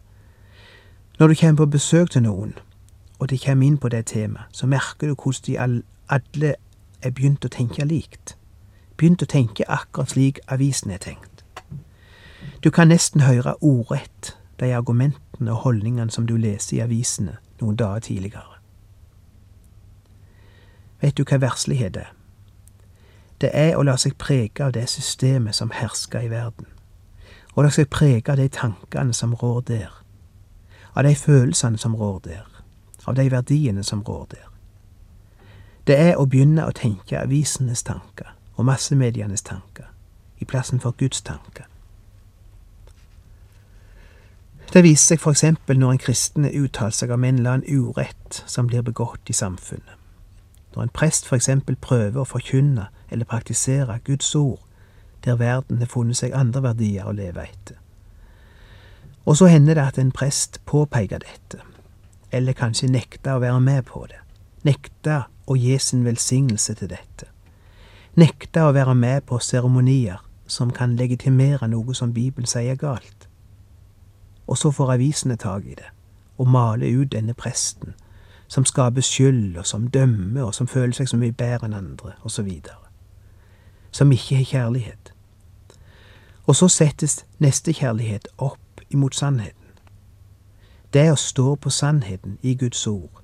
Når 1.18 1.28
du 1.28 1.34
kommer 1.38 1.62
på 1.62 1.72
besøk 1.76 2.10
til 2.10 2.24
noen, 2.26 2.54
og 3.18 3.30
de 3.30 3.38
kommer 3.38 3.66
inn 3.66 3.78
på 3.78 3.88
det 3.88 4.06
temaet, 4.10 4.50
så 4.52 4.66
merker 4.66 5.12
du 5.12 5.14
hvordan 5.14 5.46
de 5.46 5.84
alle 6.10 6.54
er 7.02 7.10
begynt 7.14 7.44
å 7.46 7.50
tenke 7.50 7.86
likt. 7.86 8.36
Begynt 8.98 9.22
å 9.22 9.30
tenke 9.30 9.66
akkurat 9.68 10.10
slik 10.10 10.40
avisen 10.48 10.90
er 10.90 10.98
tenkt. 10.98 11.44
Du 12.62 12.70
kan 12.70 12.90
nesten 12.90 13.22
høre 13.22 13.54
ordrett 13.62 14.36
de 14.60 14.74
argumentene 14.74 15.52
og 15.52 15.56
holdningene 15.56 16.10
som 16.10 16.26
du 16.26 16.36
leser 16.36 16.76
i 16.76 16.82
avisene 16.84 17.36
noen 17.60 17.76
dager 17.76 18.00
tidligere. 18.08 18.58
Vet 21.02 21.16
du 21.16 21.24
hva 21.26 21.40
verslighet 21.42 21.96
er? 21.96 22.12
Det 23.42 23.50
er 23.54 23.74
å 23.74 23.82
la 23.82 23.96
seg 23.98 24.14
prege 24.22 24.62
av 24.62 24.74
det 24.76 24.84
systemet 24.90 25.56
som 25.58 25.72
hersker 25.74 26.22
i 26.22 26.30
verden. 26.30 26.68
Og 27.54 27.64
la 27.66 27.72
seg 27.74 27.90
prege 27.90 28.30
av 28.30 28.38
de 28.38 28.46
tankene 28.48 29.12
som 29.12 29.34
rår 29.34 29.64
der, 29.66 29.90
av 30.94 31.02
de 31.02 31.14
følelsene 31.18 31.78
som 31.78 31.96
rår 31.98 32.20
der, 32.28 32.46
av 33.04 33.18
de 33.18 33.26
verdiene 33.30 33.82
som 33.82 34.04
rår 34.06 34.26
der. 34.30 34.46
Det 35.86 35.98
er 35.98 36.14
å 36.14 36.28
begynne 36.30 36.68
å 36.68 36.76
tenke 36.76 37.18
avisenes 37.18 37.82
tanker 37.82 38.30
og 38.54 38.68
massemedienes 38.68 39.42
tanker 39.42 39.90
i 40.38 40.46
plassen 40.46 40.80
for 40.80 40.94
Guds 40.98 41.22
tanker. 41.26 41.66
Det 44.72 44.80
viser 44.86 45.18
seg 45.18 45.26
eksempel 45.28 45.76
når 45.76 45.90
en 45.92 45.98
kristen 46.00 46.46
uttaler 46.48 46.94
seg 46.96 47.10
om 47.12 47.24
en 47.28 47.38
eller 47.42 47.58
annen 47.58 47.88
urett 47.90 48.38
som 48.48 48.70
blir 48.70 48.80
begått 48.80 49.28
i 49.28 49.34
samfunnet. 49.36 49.98
Når 50.72 50.86
en 50.86 50.92
prest 50.96 51.26
eksempel 51.36 51.76
prøver 51.76 52.22
å 52.22 52.24
forkynne 52.24 52.86
eller 53.12 53.28
praktisere 53.28 53.98
Guds 54.06 54.30
ord 54.38 54.62
der 55.26 55.36
verden 55.36 55.82
har 55.84 55.90
funnet 55.92 56.16
seg 56.16 56.32
andre 56.32 56.62
verdier 56.64 57.04
å 57.04 57.12
leve 57.12 57.44
etter. 57.44 57.76
Og 59.28 59.36
så 59.38 59.50
hender 59.52 59.76
det 59.76 59.84
at 59.84 60.00
en 60.00 60.10
prest 60.10 60.56
påpeker 60.64 61.20
dette, 61.20 61.60
eller 62.32 62.56
kanskje 62.56 62.88
nekter 62.90 63.36
å 63.36 63.42
være 63.44 63.60
med 63.60 63.84
på 63.92 64.06
det, 64.08 64.22
nekter 64.64 65.28
å 65.46 65.54
gi 65.54 65.76
sin 65.78 66.06
velsignelse 66.08 66.74
til 66.80 66.90
dette, 66.94 67.28
nekter 68.16 68.70
å 68.70 68.72
være 68.72 68.96
med 68.96 69.28
på 69.28 69.36
seremonier 69.38 70.24
som 70.48 70.72
kan 70.72 70.96
legitimere 70.96 71.68
noe 71.68 71.94
som 71.94 72.16
Bibelen 72.16 72.48
sier 72.48 72.80
galt 72.80 73.21
og 74.52 74.58
så 74.58 74.70
får 74.70 74.92
avisene 74.92 75.36
tak 75.40 75.64
i 75.64 75.74
det 75.80 75.88
og 76.38 76.48
maler 76.48 76.98
ut 77.00 77.12
denne 77.12 77.34
presten, 77.34 77.94
som 78.48 78.64
skaper 78.64 79.00
skyld, 79.00 79.56
og 79.56 79.66
som 79.66 79.86
dømmer, 79.88 80.42
og 80.42 80.54
som 80.54 80.66
føler 80.66 80.92
seg 80.96 81.08
så 81.08 81.16
mye 81.16 81.32
bedre 81.32 81.68
enn 81.68 81.76
andre, 81.76 82.12
osv. 82.26 82.48
Som 83.92 84.12
ikke 84.12 84.36
har 84.36 84.48
kjærlighet. 84.50 85.12
Og 86.46 86.56
så 86.56 86.68
settes 86.68 87.22
nestekjærlighet 87.38 88.28
opp 88.38 88.82
imot 88.90 89.14
sannheten. 89.14 89.70
Det 90.92 91.06
å 91.12 91.16
stå 91.16 91.54
på 91.54 91.70
sannheten 91.70 92.36
i 92.42 92.56
Guds 92.58 92.86
ord, 92.86 93.22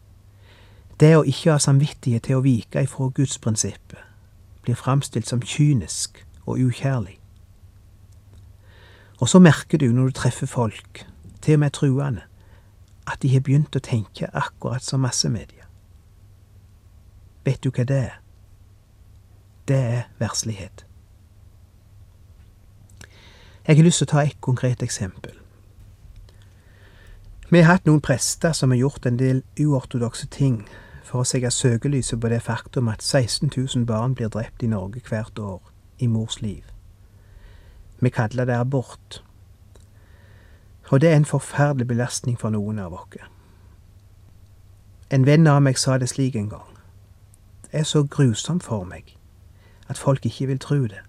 det 1.00 1.16
å 1.16 1.26
ikke 1.26 1.52
ha 1.52 1.58
samvittighet 1.58 2.28
til 2.28 2.38
å 2.38 2.46
vike 2.46 2.86
ifra 2.86 3.10
gudsprinsippet, 3.14 4.00
blir 4.62 4.78
framstilt 4.78 5.28
som 5.28 5.42
kynisk 5.42 6.24
og 6.46 6.58
ukjærlig. 6.70 7.18
Og 9.18 9.28
så 9.28 9.42
merker 9.42 9.78
du 9.78 9.90
når 9.92 10.10
du 10.10 10.20
treffer 10.22 10.46
folk, 10.46 11.07
til 11.42 11.58
og 11.58 11.60
med 11.60 11.70
truende, 11.70 12.22
at 13.06 13.22
de 13.22 13.32
har 13.32 13.40
begynt 13.40 13.76
å 13.76 13.84
tenke 13.84 14.28
akkurat 14.36 14.84
som 14.84 15.00
massemedia. 15.00 15.64
Vet 17.44 17.62
du 17.64 17.70
hva 17.70 17.84
det 17.88 17.98
er? 18.10 18.20
Det 19.68 19.76
er 19.76 20.02
verslighet. 20.18 20.84
Jeg 23.68 23.76
har 23.76 23.84
lyst 23.84 24.00
til 24.00 24.08
å 24.08 24.12
ta 24.12 24.24
et 24.24 24.40
konkret 24.40 24.82
eksempel. 24.82 25.34
Vi 27.50 27.60
har 27.60 27.78
hatt 27.78 27.86
noen 27.88 28.00
prester 28.04 28.52
som 28.52 28.72
har 28.72 28.80
gjort 28.80 29.06
en 29.08 29.18
del 29.20 29.42
uortodokse 29.60 30.26
ting 30.32 30.62
for 31.04 31.22
å 31.22 31.28
sette 31.28 31.50
søkelyset 31.52 32.20
på 32.20 32.28
det 32.28 32.42
faktum 32.44 32.90
at 32.92 33.04
16 33.04 33.50
000 33.54 33.86
barn 33.88 34.16
blir 34.16 34.28
drept 34.32 34.64
i 34.64 34.68
Norge 34.68 35.00
hvert 35.08 35.38
år 35.40 35.62
i 35.98 36.08
mors 36.12 36.40
liv. 36.44 36.64
Vi 38.00 38.12
kaller 38.12 38.44
det 38.44 38.56
abort. 38.56 39.22
Og 40.90 41.00
det 41.00 41.10
er 41.10 41.16
en 41.16 41.24
forferdelig 41.24 41.86
belastning 41.86 42.38
for 42.40 42.50
noen 42.50 42.78
av 42.78 42.94
oss. 42.96 43.18
En 45.10 45.26
venn 45.26 45.46
av 45.46 45.62
meg 45.62 45.78
sa 45.78 45.98
det 45.98 46.08
slik 46.08 46.36
en 46.36 46.48
gang. 46.48 46.78
Det 47.62 47.80
er 47.80 47.84
så 47.84 48.04
grusomt 48.04 48.64
for 48.64 48.84
meg 48.84 49.14
at 49.88 49.98
folk 49.98 50.26
ikke 50.26 50.46
vil 50.46 50.58
tro 50.58 50.82
det. 50.88 51.00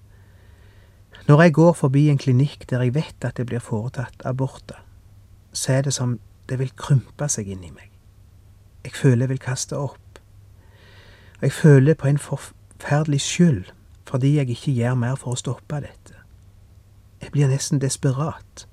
Når 1.28 1.42
jeg 1.42 1.54
går 1.54 1.74
forbi 1.74 2.10
en 2.10 2.18
klinikk 2.18 2.70
der 2.70 2.82
jeg 2.82 2.94
vet 2.94 3.26
at 3.26 3.38
det 3.38 3.46
blir 3.46 3.60
foretatt 3.60 4.22
aborter, 4.26 4.80
så 5.54 5.74
er 5.74 5.82
det 5.82 5.94
som 5.94 6.20
det 6.50 6.60
vil 6.60 6.72
krympe 6.76 7.28
seg 7.30 7.48
inni 7.48 7.72
meg. 7.72 7.92
Jeg 8.84 8.96
føler 8.96 9.28
jeg 9.28 9.30
vil 9.30 9.44
kaste 9.44 9.78
opp. 9.78 10.20
Og 11.40 11.42
jeg 11.42 11.54
føler 11.54 11.94
på 11.94 12.08
en 12.08 12.18
forferdelig 12.18 13.22
skyld 13.22 13.66
fordi 14.10 14.36
jeg 14.38 14.50
ikke 14.50 14.72
gjør 14.72 14.96
mer 14.98 15.16
for 15.16 15.36
å 15.36 15.38
stoppe 15.38 15.84
dette. 15.84 16.16
Jeg 17.22 17.32
blir 17.32 17.52
nesten 17.52 17.82
desperat. 17.82 18.66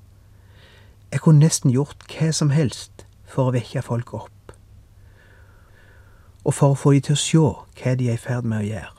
Jeg 1.17 1.23
kunne 1.25 1.41
nesten 1.41 1.71
gjort 1.73 2.03
hva 2.13 2.27
som 2.29 2.51
helst 2.53 3.07
for 3.25 3.49
å 3.49 3.53
vekke 3.55 3.81
folk 3.81 4.11
opp, 4.13 4.51
og 6.45 6.53
for 6.53 6.75
å 6.75 6.77
få 6.77 6.91
de 6.93 6.99
til 7.07 7.15
å 7.17 7.21
se 7.23 7.41
hva 7.81 7.95
de 7.97 8.11
er 8.11 8.19
i 8.19 8.21
ferd 8.21 8.45
med 8.45 8.61
å 8.61 8.67
gjøre. 8.67 8.91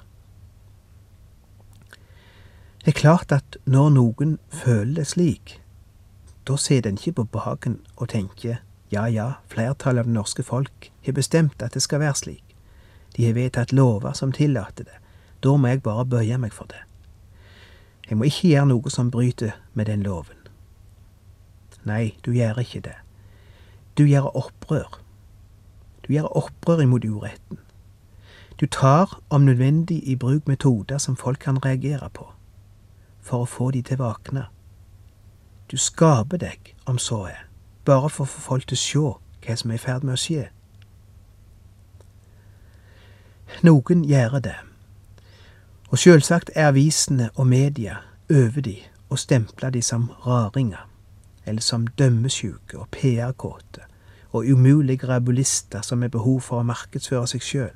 Det 2.82 2.95
er 2.95 2.97
klart 2.97 3.36
at 3.36 3.60
når 3.69 3.93
noen 3.99 4.32
føler 4.49 4.95
det 4.97 5.06
slik, 5.12 5.60
da 6.49 6.58
sitter 6.58 6.89
en 6.89 6.97
ikke 6.97 7.19
på 7.19 7.27
baken 7.38 7.75
og 7.99 8.10
tenker 8.15 8.63
ja 8.89 9.06
ja, 9.13 9.27
flertallet 9.53 10.08
av 10.08 10.10
det 10.10 10.17
norske 10.17 10.47
folk 10.47 10.89
har 11.06 11.17
bestemt 11.19 11.62
at 11.62 11.77
det 11.77 11.86
skal 11.86 12.01
være 12.01 12.17
slik. 12.17 12.58
De 13.13 13.27
har 13.27 13.38
vedtatt 13.38 13.75
lover 13.77 14.17
som 14.17 14.34
tillater 14.34 14.89
det. 14.89 14.97
Da 15.45 15.53
må 15.53 15.69
jeg 15.69 15.86
bare 15.86 16.10
bøye 16.17 16.41
meg 16.41 16.58
for 16.58 16.65
det. 16.73 16.82
Jeg 18.10 18.17
må 18.17 18.25
ikke 18.25 18.56
gjøre 18.56 18.71
noe 18.73 18.97
som 18.97 19.13
bryter 19.13 19.53
med 19.77 19.93
den 19.93 20.01
loven. 20.01 20.37
Nei, 21.88 22.17
du 22.26 22.34
gjør 22.36 22.60
ikke 22.60 22.84
det. 22.84 22.97
Du 23.97 24.04
gjør 24.04 24.36
opprør. 24.36 25.00
Du 26.04 26.13
gjør 26.13 26.28
opprør 26.38 26.82
imot 26.84 27.06
uretten. 27.06 27.60
Du 28.60 28.65
tar 28.65 29.21
om 29.30 29.41
nødvendig 29.41 30.08
i 30.08 30.15
bruk 30.15 30.47
metoder 30.47 30.97
som 30.97 31.15
folk 31.15 31.39
kan 31.39 31.65
reagere 31.65 32.10
på, 32.10 32.32
for 33.21 33.45
å 33.45 33.50
få 33.50 33.71
de 33.71 33.82
til 33.82 34.02
å 34.02 34.08
våkne. 34.10 34.47
Du 35.71 35.78
skaper 35.78 36.41
deg, 36.41 36.73
om 36.86 36.97
så 36.97 37.21
er, 37.30 37.45
bare 37.86 38.10
for 38.10 38.26
å 38.26 38.32
få 38.32 38.41
folk 38.41 38.67
til 38.67 38.78
å 38.78 38.84
se 38.84 39.06
hva 39.45 39.58
som 39.62 39.71
er 39.71 39.80
i 39.80 39.84
ferd 39.84 40.04
med 40.04 40.17
å 40.17 40.21
skje. 40.21 40.47
Noen 43.63 44.04
gjør 44.04 44.39
det, 44.43 44.58
og 45.88 46.02
selvsagt 46.02 46.52
er 46.56 46.73
avisene 46.73 47.30
og 47.36 47.47
media 47.47 48.02
over 48.32 48.62
de 48.62 48.80
og 49.10 49.19
stempler 49.19 49.71
de 49.71 49.82
som 49.82 50.10
raringer 50.26 50.84
eller 51.47 51.62
som 51.62 51.88
dømmesjuke 51.88 52.77
og 52.77 52.89
PR-kåte, 52.91 53.86
og 54.31 54.45
umulige 54.45 55.07
rabulister 55.07 55.81
som 55.81 56.01
har 56.01 56.12
behov 56.13 56.41
for 56.41 56.62
å 56.62 56.67
markedsføre 56.67 57.27
seg 57.31 57.45
sjøl. 57.45 57.75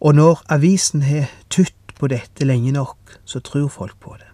Og 0.00 0.14
når 0.14 0.42
avisen 0.52 1.02
har 1.02 1.30
tytt 1.50 1.94
på 1.98 2.08
dette 2.12 2.44
lenge 2.44 2.72
nok, 2.72 3.18
så 3.24 3.40
tror 3.40 3.68
folk 3.68 4.00
på 4.00 4.14
det. 4.18 4.30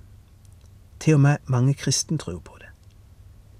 Til 1.00 1.14
og 1.14 1.20
med 1.20 1.36
mange 1.46 1.74
kristne 1.74 2.18
tror 2.18 2.40
på 2.44 2.56
det. 2.58 2.68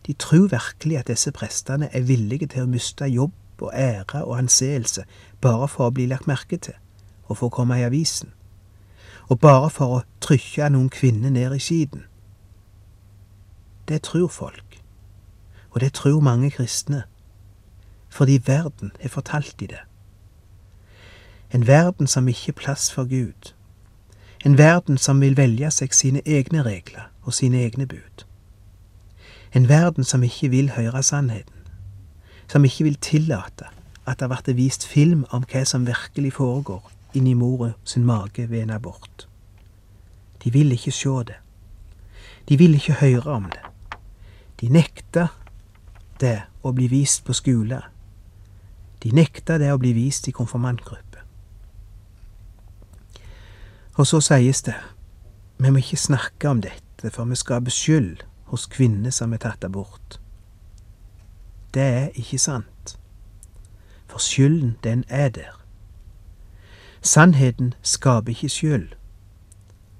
De 0.06 0.12
tror 0.12 0.48
virkelig 0.50 0.98
at 0.98 1.08
disse 1.08 1.32
prestene 1.32 1.88
er 1.92 2.02
villige 2.02 2.46
til 2.46 2.64
å 2.64 2.70
miste 2.70 3.06
jobb 3.06 3.62
og 3.62 3.72
ære 3.74 4.24
og 4.24 4.38
anseelse 4.38 5.04
bare 5.40 5.68
for 5.68 5.86
å 5.86 5.94
bli 5.94 6.08
lagt 6.10 6.26
merke 6.26 6.58
til, 6.58 6.74
og 7.28 7.36
for 7.36 7.46
å 7.46 7.54
komme 7.54 7.78
i 7.78 7.84
avisen, 7.86 8.32
og 9.28 9.38
bare 9.40 9.70
for 9.70 10.00
å 10.00 10.04
trykke 10.20 10.70
noen 10.72 10.90
kvinner 10.90 11.30
ned 11.30 11.54
i 11.54 11.62
skiten. 11.62 12.09
Det 13.90 14.02
tror 14.02 14.28
folk. 14.28 14.82
Og 15.70 15.80
det 15.80 15.92
tror 15.92 16.20
mange 16.20 16.50
kristne. 16.50 17.02
Fordi 18.08 18.42
verden 18.46 18.92
er 19.00 19.08
fortalt 19.08 19.56
i 19.62 19.66
det. 19.66 19.80
En 21.54 21.66
verden 21.66 22.06
som 22.06 22.28
ikke 22.28 22.48
er 22.48 22.52
plass 22.52 22.92
for 22.92 23.04
Gud. 23.04 23.52
En 24.44 24.58
verden 24.58 24.98
som 24.98 25.20
vil 25.20 25.36
velge 25.36 25.70
seg 25.70 25.94
sine 25.94 26.22
egne 26.26 26.62
regler 26.62 27.10
og 27.22 27.34
sine 27.34 27.64
egne 27.64 27.86
bud. 27.86 28.24
En 29.54 29.68
verden 29.68 30.04
som 30.04 30.22
ikke 30.22 30.48
vil 30.48 30.70
høre 30.70 31.02
sannheten. 31.02 31.66
Som 32.48 32.64
ikke 32.64 32.84
vil 32.84 32.94
tillate 32.94 33.66
at 34.06 34.20
det 34.20 34.28
blir 34.28 34.54
vist 34.54 34.86
film 34.86 35.24
om 35.30 35.42
hva 35.42 35.64
som 35.64 35.86
virkelig 35.86 36.32
foregår 36.32 36.90
inni 37.14 37.34
mora 37.34 37.72
sin 37.84 38.04
mage 38.04 38.50
ved 38.50 38.62
en 38.62 38.70
abort. 38.70 39.28
De 40.44 40.52
vil 40.52 40.72
ikke 40.72 40.90
se 40.90 41.08
det. 41.08 41.38
De 42.48 42.58
vil 42.58 42.74
ikke 42.74 42.92
høre 42.92 43.26
om 43.26 43.50
det. 43.50 43.69
De 44.60 44.68
nekta 44.68 45.28
det 46.20 46.36
å 46.62 46.72
bli 46.76 46.88
vist 46.92 47.24
på 47.24 47.32
skole. 47.36 47.80
De 49.00 49.12
nekta 49.16 49.56
det 49.58 49.70
å 49.72 49.78
bli 49.80 49.94
vist 49.96 50.28
i 50.28 50.34
konfirmantgruppe. 50.36 51.24
Og 53.96 54.06
så 54.06 54.20
sies 54.24 54.62
det, 54.64 54.76
vi 55.60 55.70
må 55.72 55.80
ikke 55.80 55.96
snakke 56.00 56.48
om 56.48 56.60
dette, 56.64 57.10
for 57.12 57.28
vi 57.28 57.36
skaper 57.36 57.72
skyld 57.72 58.24
hos 58.52 58.66
kvinner 58.68 59.12
som 59.12 59.32
er 59.32 59.42
tatt 59.44 59.64
abort. 59.64 60.20
Det 61.74 61.82
er 61.82 62.18
ikke 62.18 62.38
sant, 62.38 62.96
for 64.08 64.18
skylden, 64.18 64.76
den 64.84 65.04
er 65.08 65.28
der. 65.28 65.56
Sannheten 67.00 67.74
skaper 67.82 68.34
ikke 68.34 68.48
skyld. 68.48 68.88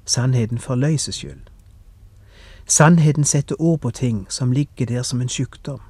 Sannheten 0.04 0.58
forløser 0.58 1.12
skyld. 1.12 1.46
Sannheten 2.70 3.24
setter 3.24 3.56
ord 3.58 3.80
på 3.80 3.90
ting 3.90 4.26
som 4.28 4.52
ligger 4.52 4.86
der 4.86 5.02
som 5.02 5.20
en 5.20 5.28
sykdom. 5.28 5.80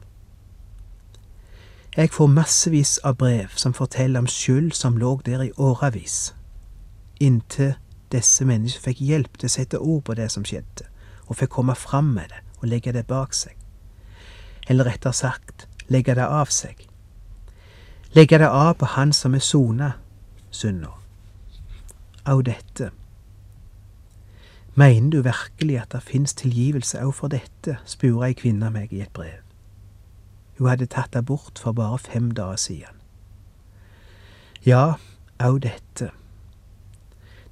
Jeg 1.96 2.10
får 2.10 2.26
massevis 2.26 2.98
av 2.98 3.16
brev 3.16 3.48
som 3.56 3.74
forteller 3.74 4.20
om 4.20 4.26
skyld 4.26 4.72
som 4.72 4.96
lå 4.96 5.20
der 5.26 5.42
i 5.42 5.50
årevis, 5.56 6.34
inntil 7.20 7.74
disse 8.12 8.44
menneskene 8.48 8.84
fikk 8.84 9.02
hjelp 9.04 9.36
til 9.36 9.50
å 9.50 9.52
sette 9.52 9.78
ord 9.78 10.06
på 10.08 10.16
det 10.16 10.30
som 10.32 10.46
skjedde, 10.48 10.86
og 11.28 11.36
fikk 11.36 11.52
komme 11.58 11.74
fram 11.76 12.14
med 12.14 12.32
det 12.32 12.40
og 12.62 12.72
legge 12.72 12.94
det 12.96 13.04
bak 13.06 13.36
seg. 13.36 13.58
Eller 14.68 14.88
rettere 14.88 15.12
sagt, 15.12 15.66
legge 15.92 16.14
det 16.16 16.24
av 16.24 16.48
seg. 16.48 16.80
Legge 18.16 18.38
det 18.40 18.48
av 18.48 18.72
på 18.80 18.88
Han 18.96 19.12
som 19.12 19.36
er 19.36 19.44
sona 19.44 19.92
synda. 20.50 20.96
Au 22.24 22.40
dette. 22.40 22.90
Mener 24.74 25.10
du 25.10 25.22
virkelig 25.22 25.80
at 25.80 25.92
det 25.92 26.02
fins 26.02 26.34
tilgivelse 26.34 27.00
òg 27.02 27.14
for 27.14 27.28
dette, 27.28 27.78
spurte 27.84 28.26
ei 28.26 28.36
kvinne 28.38 28.70
meg 28.70 28.92
i 28.92 29.02
et 29.02 29.12
brev. 29.12 29.42
Hun 30.58 30.68
hadde 30.68 30.86
tatt 30.86 31.16
abort 31.16 31.58
for 31.58 31.72
bare 31.72 31.98
fem 31.98 32.30
dager 32.30 32.56
siden. 32.56 33.00
Ja, 34.66 34.94
òg 35.38 35.62
dette. 35.62 36.10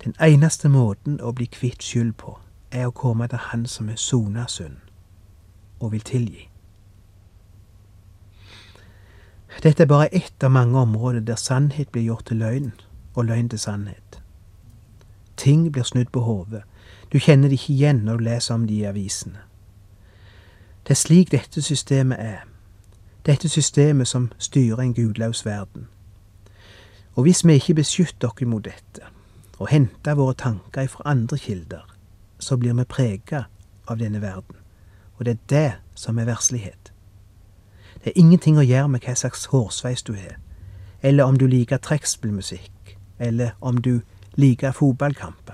Den 0.04 0.14
eneste 0.20 0.68
måten 0.68 1.18
å 1.20 1.32
bli 1.32 1.48
kvitt 1.50 1.82
skyld 1.82 2.14
på, 2.20 2.38
er 2.70 2.86
å 2.86 2.94
komme 2.94 3.26
til 3.28 3.38
Han 3.50 3.66
som 3.66 3.88
er 3.88 3.96
sona 3.96 4.46
synd, 4.46 4.76
og 5.80 5.92
vil 5.92 6.04
tilgi. 6.04 6.48
Dette 9.62 9.82
er 9.82 9.90
bare 9.90 10.14
ett 10.14 10.44
av 10.44 10.50
mange 10.50 10.78
områder 10.78 11.20
der 11.20 11.36
sannhet 11.36 11.90
blir 11.92 12.02
gjort 12.02 12.26
til 12.26 12.36
løgn, 12.36 12.72
og 13.14 13.24
løgn 13.24 13.48
til 13.48 13.58
sannhet. 13.58 14.20
Ting 15.36 15.72
blir 15.72 15.82
snudd 15.82 16.12
på 16.12 16.20
hodet. 16.20 16.62
Du 17.12 17.18
kjenner 17.18 17.48
det 17.48 17.60
ikke 17.60 17.72
igjen 17.72 18.02
når 18.04 18.16
du 18.16 18.24
leser 18.24 18.54
om 18.54 18.66
det 18.66 18.74
i 18.74 18.84
avisene. 18.84 19.38
Det 20.84 20.90
er 20.90 21.00
slik 21.00 21.30
dette 21.32 21.62
systemet 21.62 22.18
er. 22.20 22.44
Dette 23.26 23.48
systemet 23.48 24.08
som 24.08 24.32
styrer 24.38 24.80
en 24.80 24.94
gudløs 24.94 25.46
verden. 25.46 25.88
Og 27.14 27.22
hvis 27.22 27.46
vi 27.46 27.52
ikke 27.52 27.74
beskytter 27.74 28.28
oss 28.28 28.46
mot 28.46 28.64
dette, 28.64 29.02
og 29.58 29.68
henter 29.68 30.14
våre 30.14 30.34
tanker 30.34 30.86
fra 30.86 31.02
andre 31.04 31.38
kilder, 31.38 31.96
så 32.38 32.56
blir 32.56 32.74
vi 32.74 32.84
prega 32.84 33.42
av 33.88 33.98
denne 33.98 34.22
verden. 34.22 34.56
Og 35.16 35.24
det 35.24 35.32
er 35.32 35.46
det 35.48 35.72
som 35.94 36.18
er 36.18 36.24
verslighet. 36.24 36.92
Det 38.04 38.12
er 38.12 38.20
ingenting 38.20 38.58
å 38.58 38.62
gjøre 38.62 38.88
med 38.88 39.00
hva 39.00 39.14
slags 39.14 39.48
hårsveis 39.50 40.02
du 40.02 40.12
har, 40.14 40.36
eller 41.02 41.24
om 41.24 41.38
du 41.38 41.46
liker 41.46 41.76
trekkspillmusikk, 41.76 42.98
eller 43.18 43.50
om 43.60 43.80
du 43.82 44.00
liker 44.36 44.72
fotballkamper. 44.72 45.47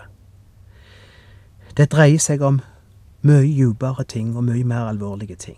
Det 1.77 1.89
dreier 1.91 2.21
seg 2.23 2.43
om 2.47 2.61
mye 3.27 3.49
dypere 3.51 4.05
ting 4.07 4.37
og 4.37 4.45
mye 4.47 4.65
mer 4.65 4.87
alvorlige 4.93 5.35
ting. 5.37 5.57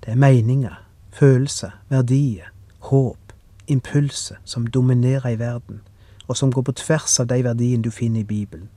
Det 0.00 0.14
er 0.14 0.16
meninger, 0.16 0.78
følelser, 1.12 1.70
verdier, 1.88 2.48
håp, 2.88 3.34
impulser 3.68 4.40
som 4.44 4.66
dominerer 4.66 5.28
i 5.28 5.38
verden, 5.38 5.82
og 6.28 6.36
som 6.36 6.52
går 6.52 6.62
på 6.62 6.72
tvers 6.72 7.20
av 7.20 7.28
de 7.28 7.42
verdiene 7.44 7.84
du 7.84 7.90
finner 7.90 8.24
i 8.24 8.24
Bibelen. 8.24 8.70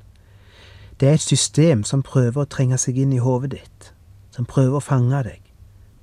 Det 0.99 1.09
er 1.09 1.13
et 1.13 1.23
system 1.23 1.83
som 1.83 2.03
prøver 2.03 2.43
å 2.43 2.51
trenge 2.51 2.77
seg 2.83 2.99
inn 2.99 3.15
i 3.15 3.23
hodet 3.23 3.55
ditt, 3.55 3.89
som 4.35 4.45
prøver 4.45 4.81
å 4.81 4.83
fange 4.83 5.23
deg, 5.23 5.41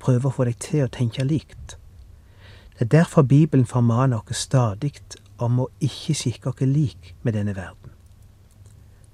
prøver 0.01 0.31
å 0.31 0.37
få 0.39 0.49
deg 0.49 0.57
til 0.65 0.87
å 0.87 0.93
tenke 0.93 1.29
likt. 1.29 1.77
Det 2.79 2.89
er 2.89 2.95
derfor 2.99 3.23
Bibelen 3.23 3.67
formaner 3.67 4.25
oss 4.25 4.47
stadig 4.49 4.97
om 5.37 5.61
å 5.61 5.71
ikke 5.81 6.17
skikke 6.17 6.55
oss 6.55 6.65
lik 6.65 7.15
med 7.23 7.37
denne 7.37 7.53
verden. 7.57 7.92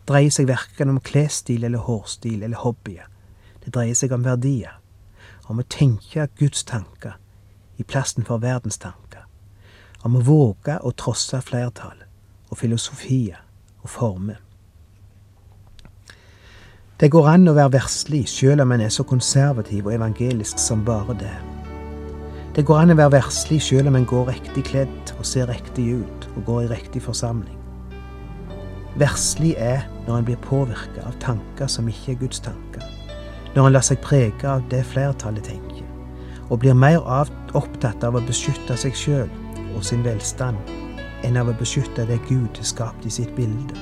Dreier 0.08 0.32
seg 0.32 0.48
verken 0.48 0.88
om 0.88 1.00
klesstil 1.04 1.66
eller 1.68 1.84
hårstil 1.84 2.42
eller 2.42 2.62
hobbyer. 2.62 3.08
Det 3.64 3.74
dreier 3.74 3.96
seg 3.98 4.14
om 4.16 4.24
verdier, 4.24 4.78
om 5.52 5.60
å 5.60 5.66
tenke 5.68 6.28
Guds 6.40 6.64
tanker 6.64 7.18
i 7.76 7.84
plassen 7.84 8.24
for 8.24 8.40
verdens 8.40 8.80
tanker, 8.80 9.26
om 10.02 10.16
å 10.16 10.24
våge 10.24 10.78
å 10.80 10.94
trosse 10.96 11.40
flertall 11.44 12.06
og 12.48 12.60
filosofier 12.60 13.42
og 13.82 13.90
former. 13.92 14.40
Det 16.98 17.12
går 17.12 17.28
an 17.30 17.46
å 17.46 17.54
være 17.54 17.76
verslig 17.76 18.24
sjøl 18.26 18.64
om 18.64 18.72
en 18.74 18.82
er 18.82 18.90
så 18.90 19.04
konservativ 19.06 19.86
og 19.86 19.94
evangelisk 19.94 20.58
som 20.58 20.80
bare 20.86 21.14
det. 21.20 21.36
Det 22.56 22.64
går 22.66 22.80
an 22.80 22.96
å 22.96 22.98
være 22.98 23.18
verslig 23.20 23.60
sjøl 23.62 23.86
om 23.92 24.00
en 24.00 24.08
går 24.08 24.32
riktig 24.32 24.64
kledd 24.72 25.12
og 25.14 25.28
ser 25.28 25.46
riktig 25.52 25.92
ut 26.00 26.28
og 26.34 26.42
går 26.48 26.64
i 26.64 26.72
riktig 26.72 27.04
forsamling. 27.04 27.57
Verslig 28.98 29.54
er 29.58 29.84
når 30.06 30.16
en 30.16 30.24
blir 30.26 30.40
påvirka 30.42 31.04
av 31.06 31.14
tanker 31.22 31.70
som 31.70 31.86
ikke 31.90 32.16
er 32.16 32.20
Guds 32.24 32.40
tanker. 32.42 32.82
Når 33.54 33.68
en 33.68 33.76
lar 33.76 33.86
seg 33.86 34.00
prege 34.02 34.48
av 34.50 34.64
det 34.72 34.80
flertallet 34.90 35.46
tenker, 35.46 35.84
og 36.48 36.58
blir 36.64 36.74
mer 36.74 36.98
opptatt 37.58 38.04
av 38.04 38.18
å 38.18 38.24
beskytte 38.26 38.76
seg 38.80 38.96
sjøl 38.98 39.30
og 39.76 39.84
sin 39.86 40.02
velstand 40.06 40.58
enn 41.26 41.38
av 41.38 41.50
å 41.50 41.56
beskytte 41.58 42.06
det 42.08 42.18
Gud 42.28 42.58
har 42.58 42.70
skapt 42.72 43.06
i 43.06 43.12
sitt 43.12 43.34
bilde. 43.38 43.78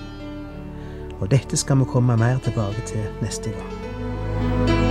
Og 1.20 1.30
dette 1.32 1.56
skal 1.56 1.80
vi 1.80 1.92
komme 1.92 2.18
mer 2.20 2.42
tilbake 2.44 2.84
til 2.90 3.08
neste 3.24 3.56
gang. 3.56 4.85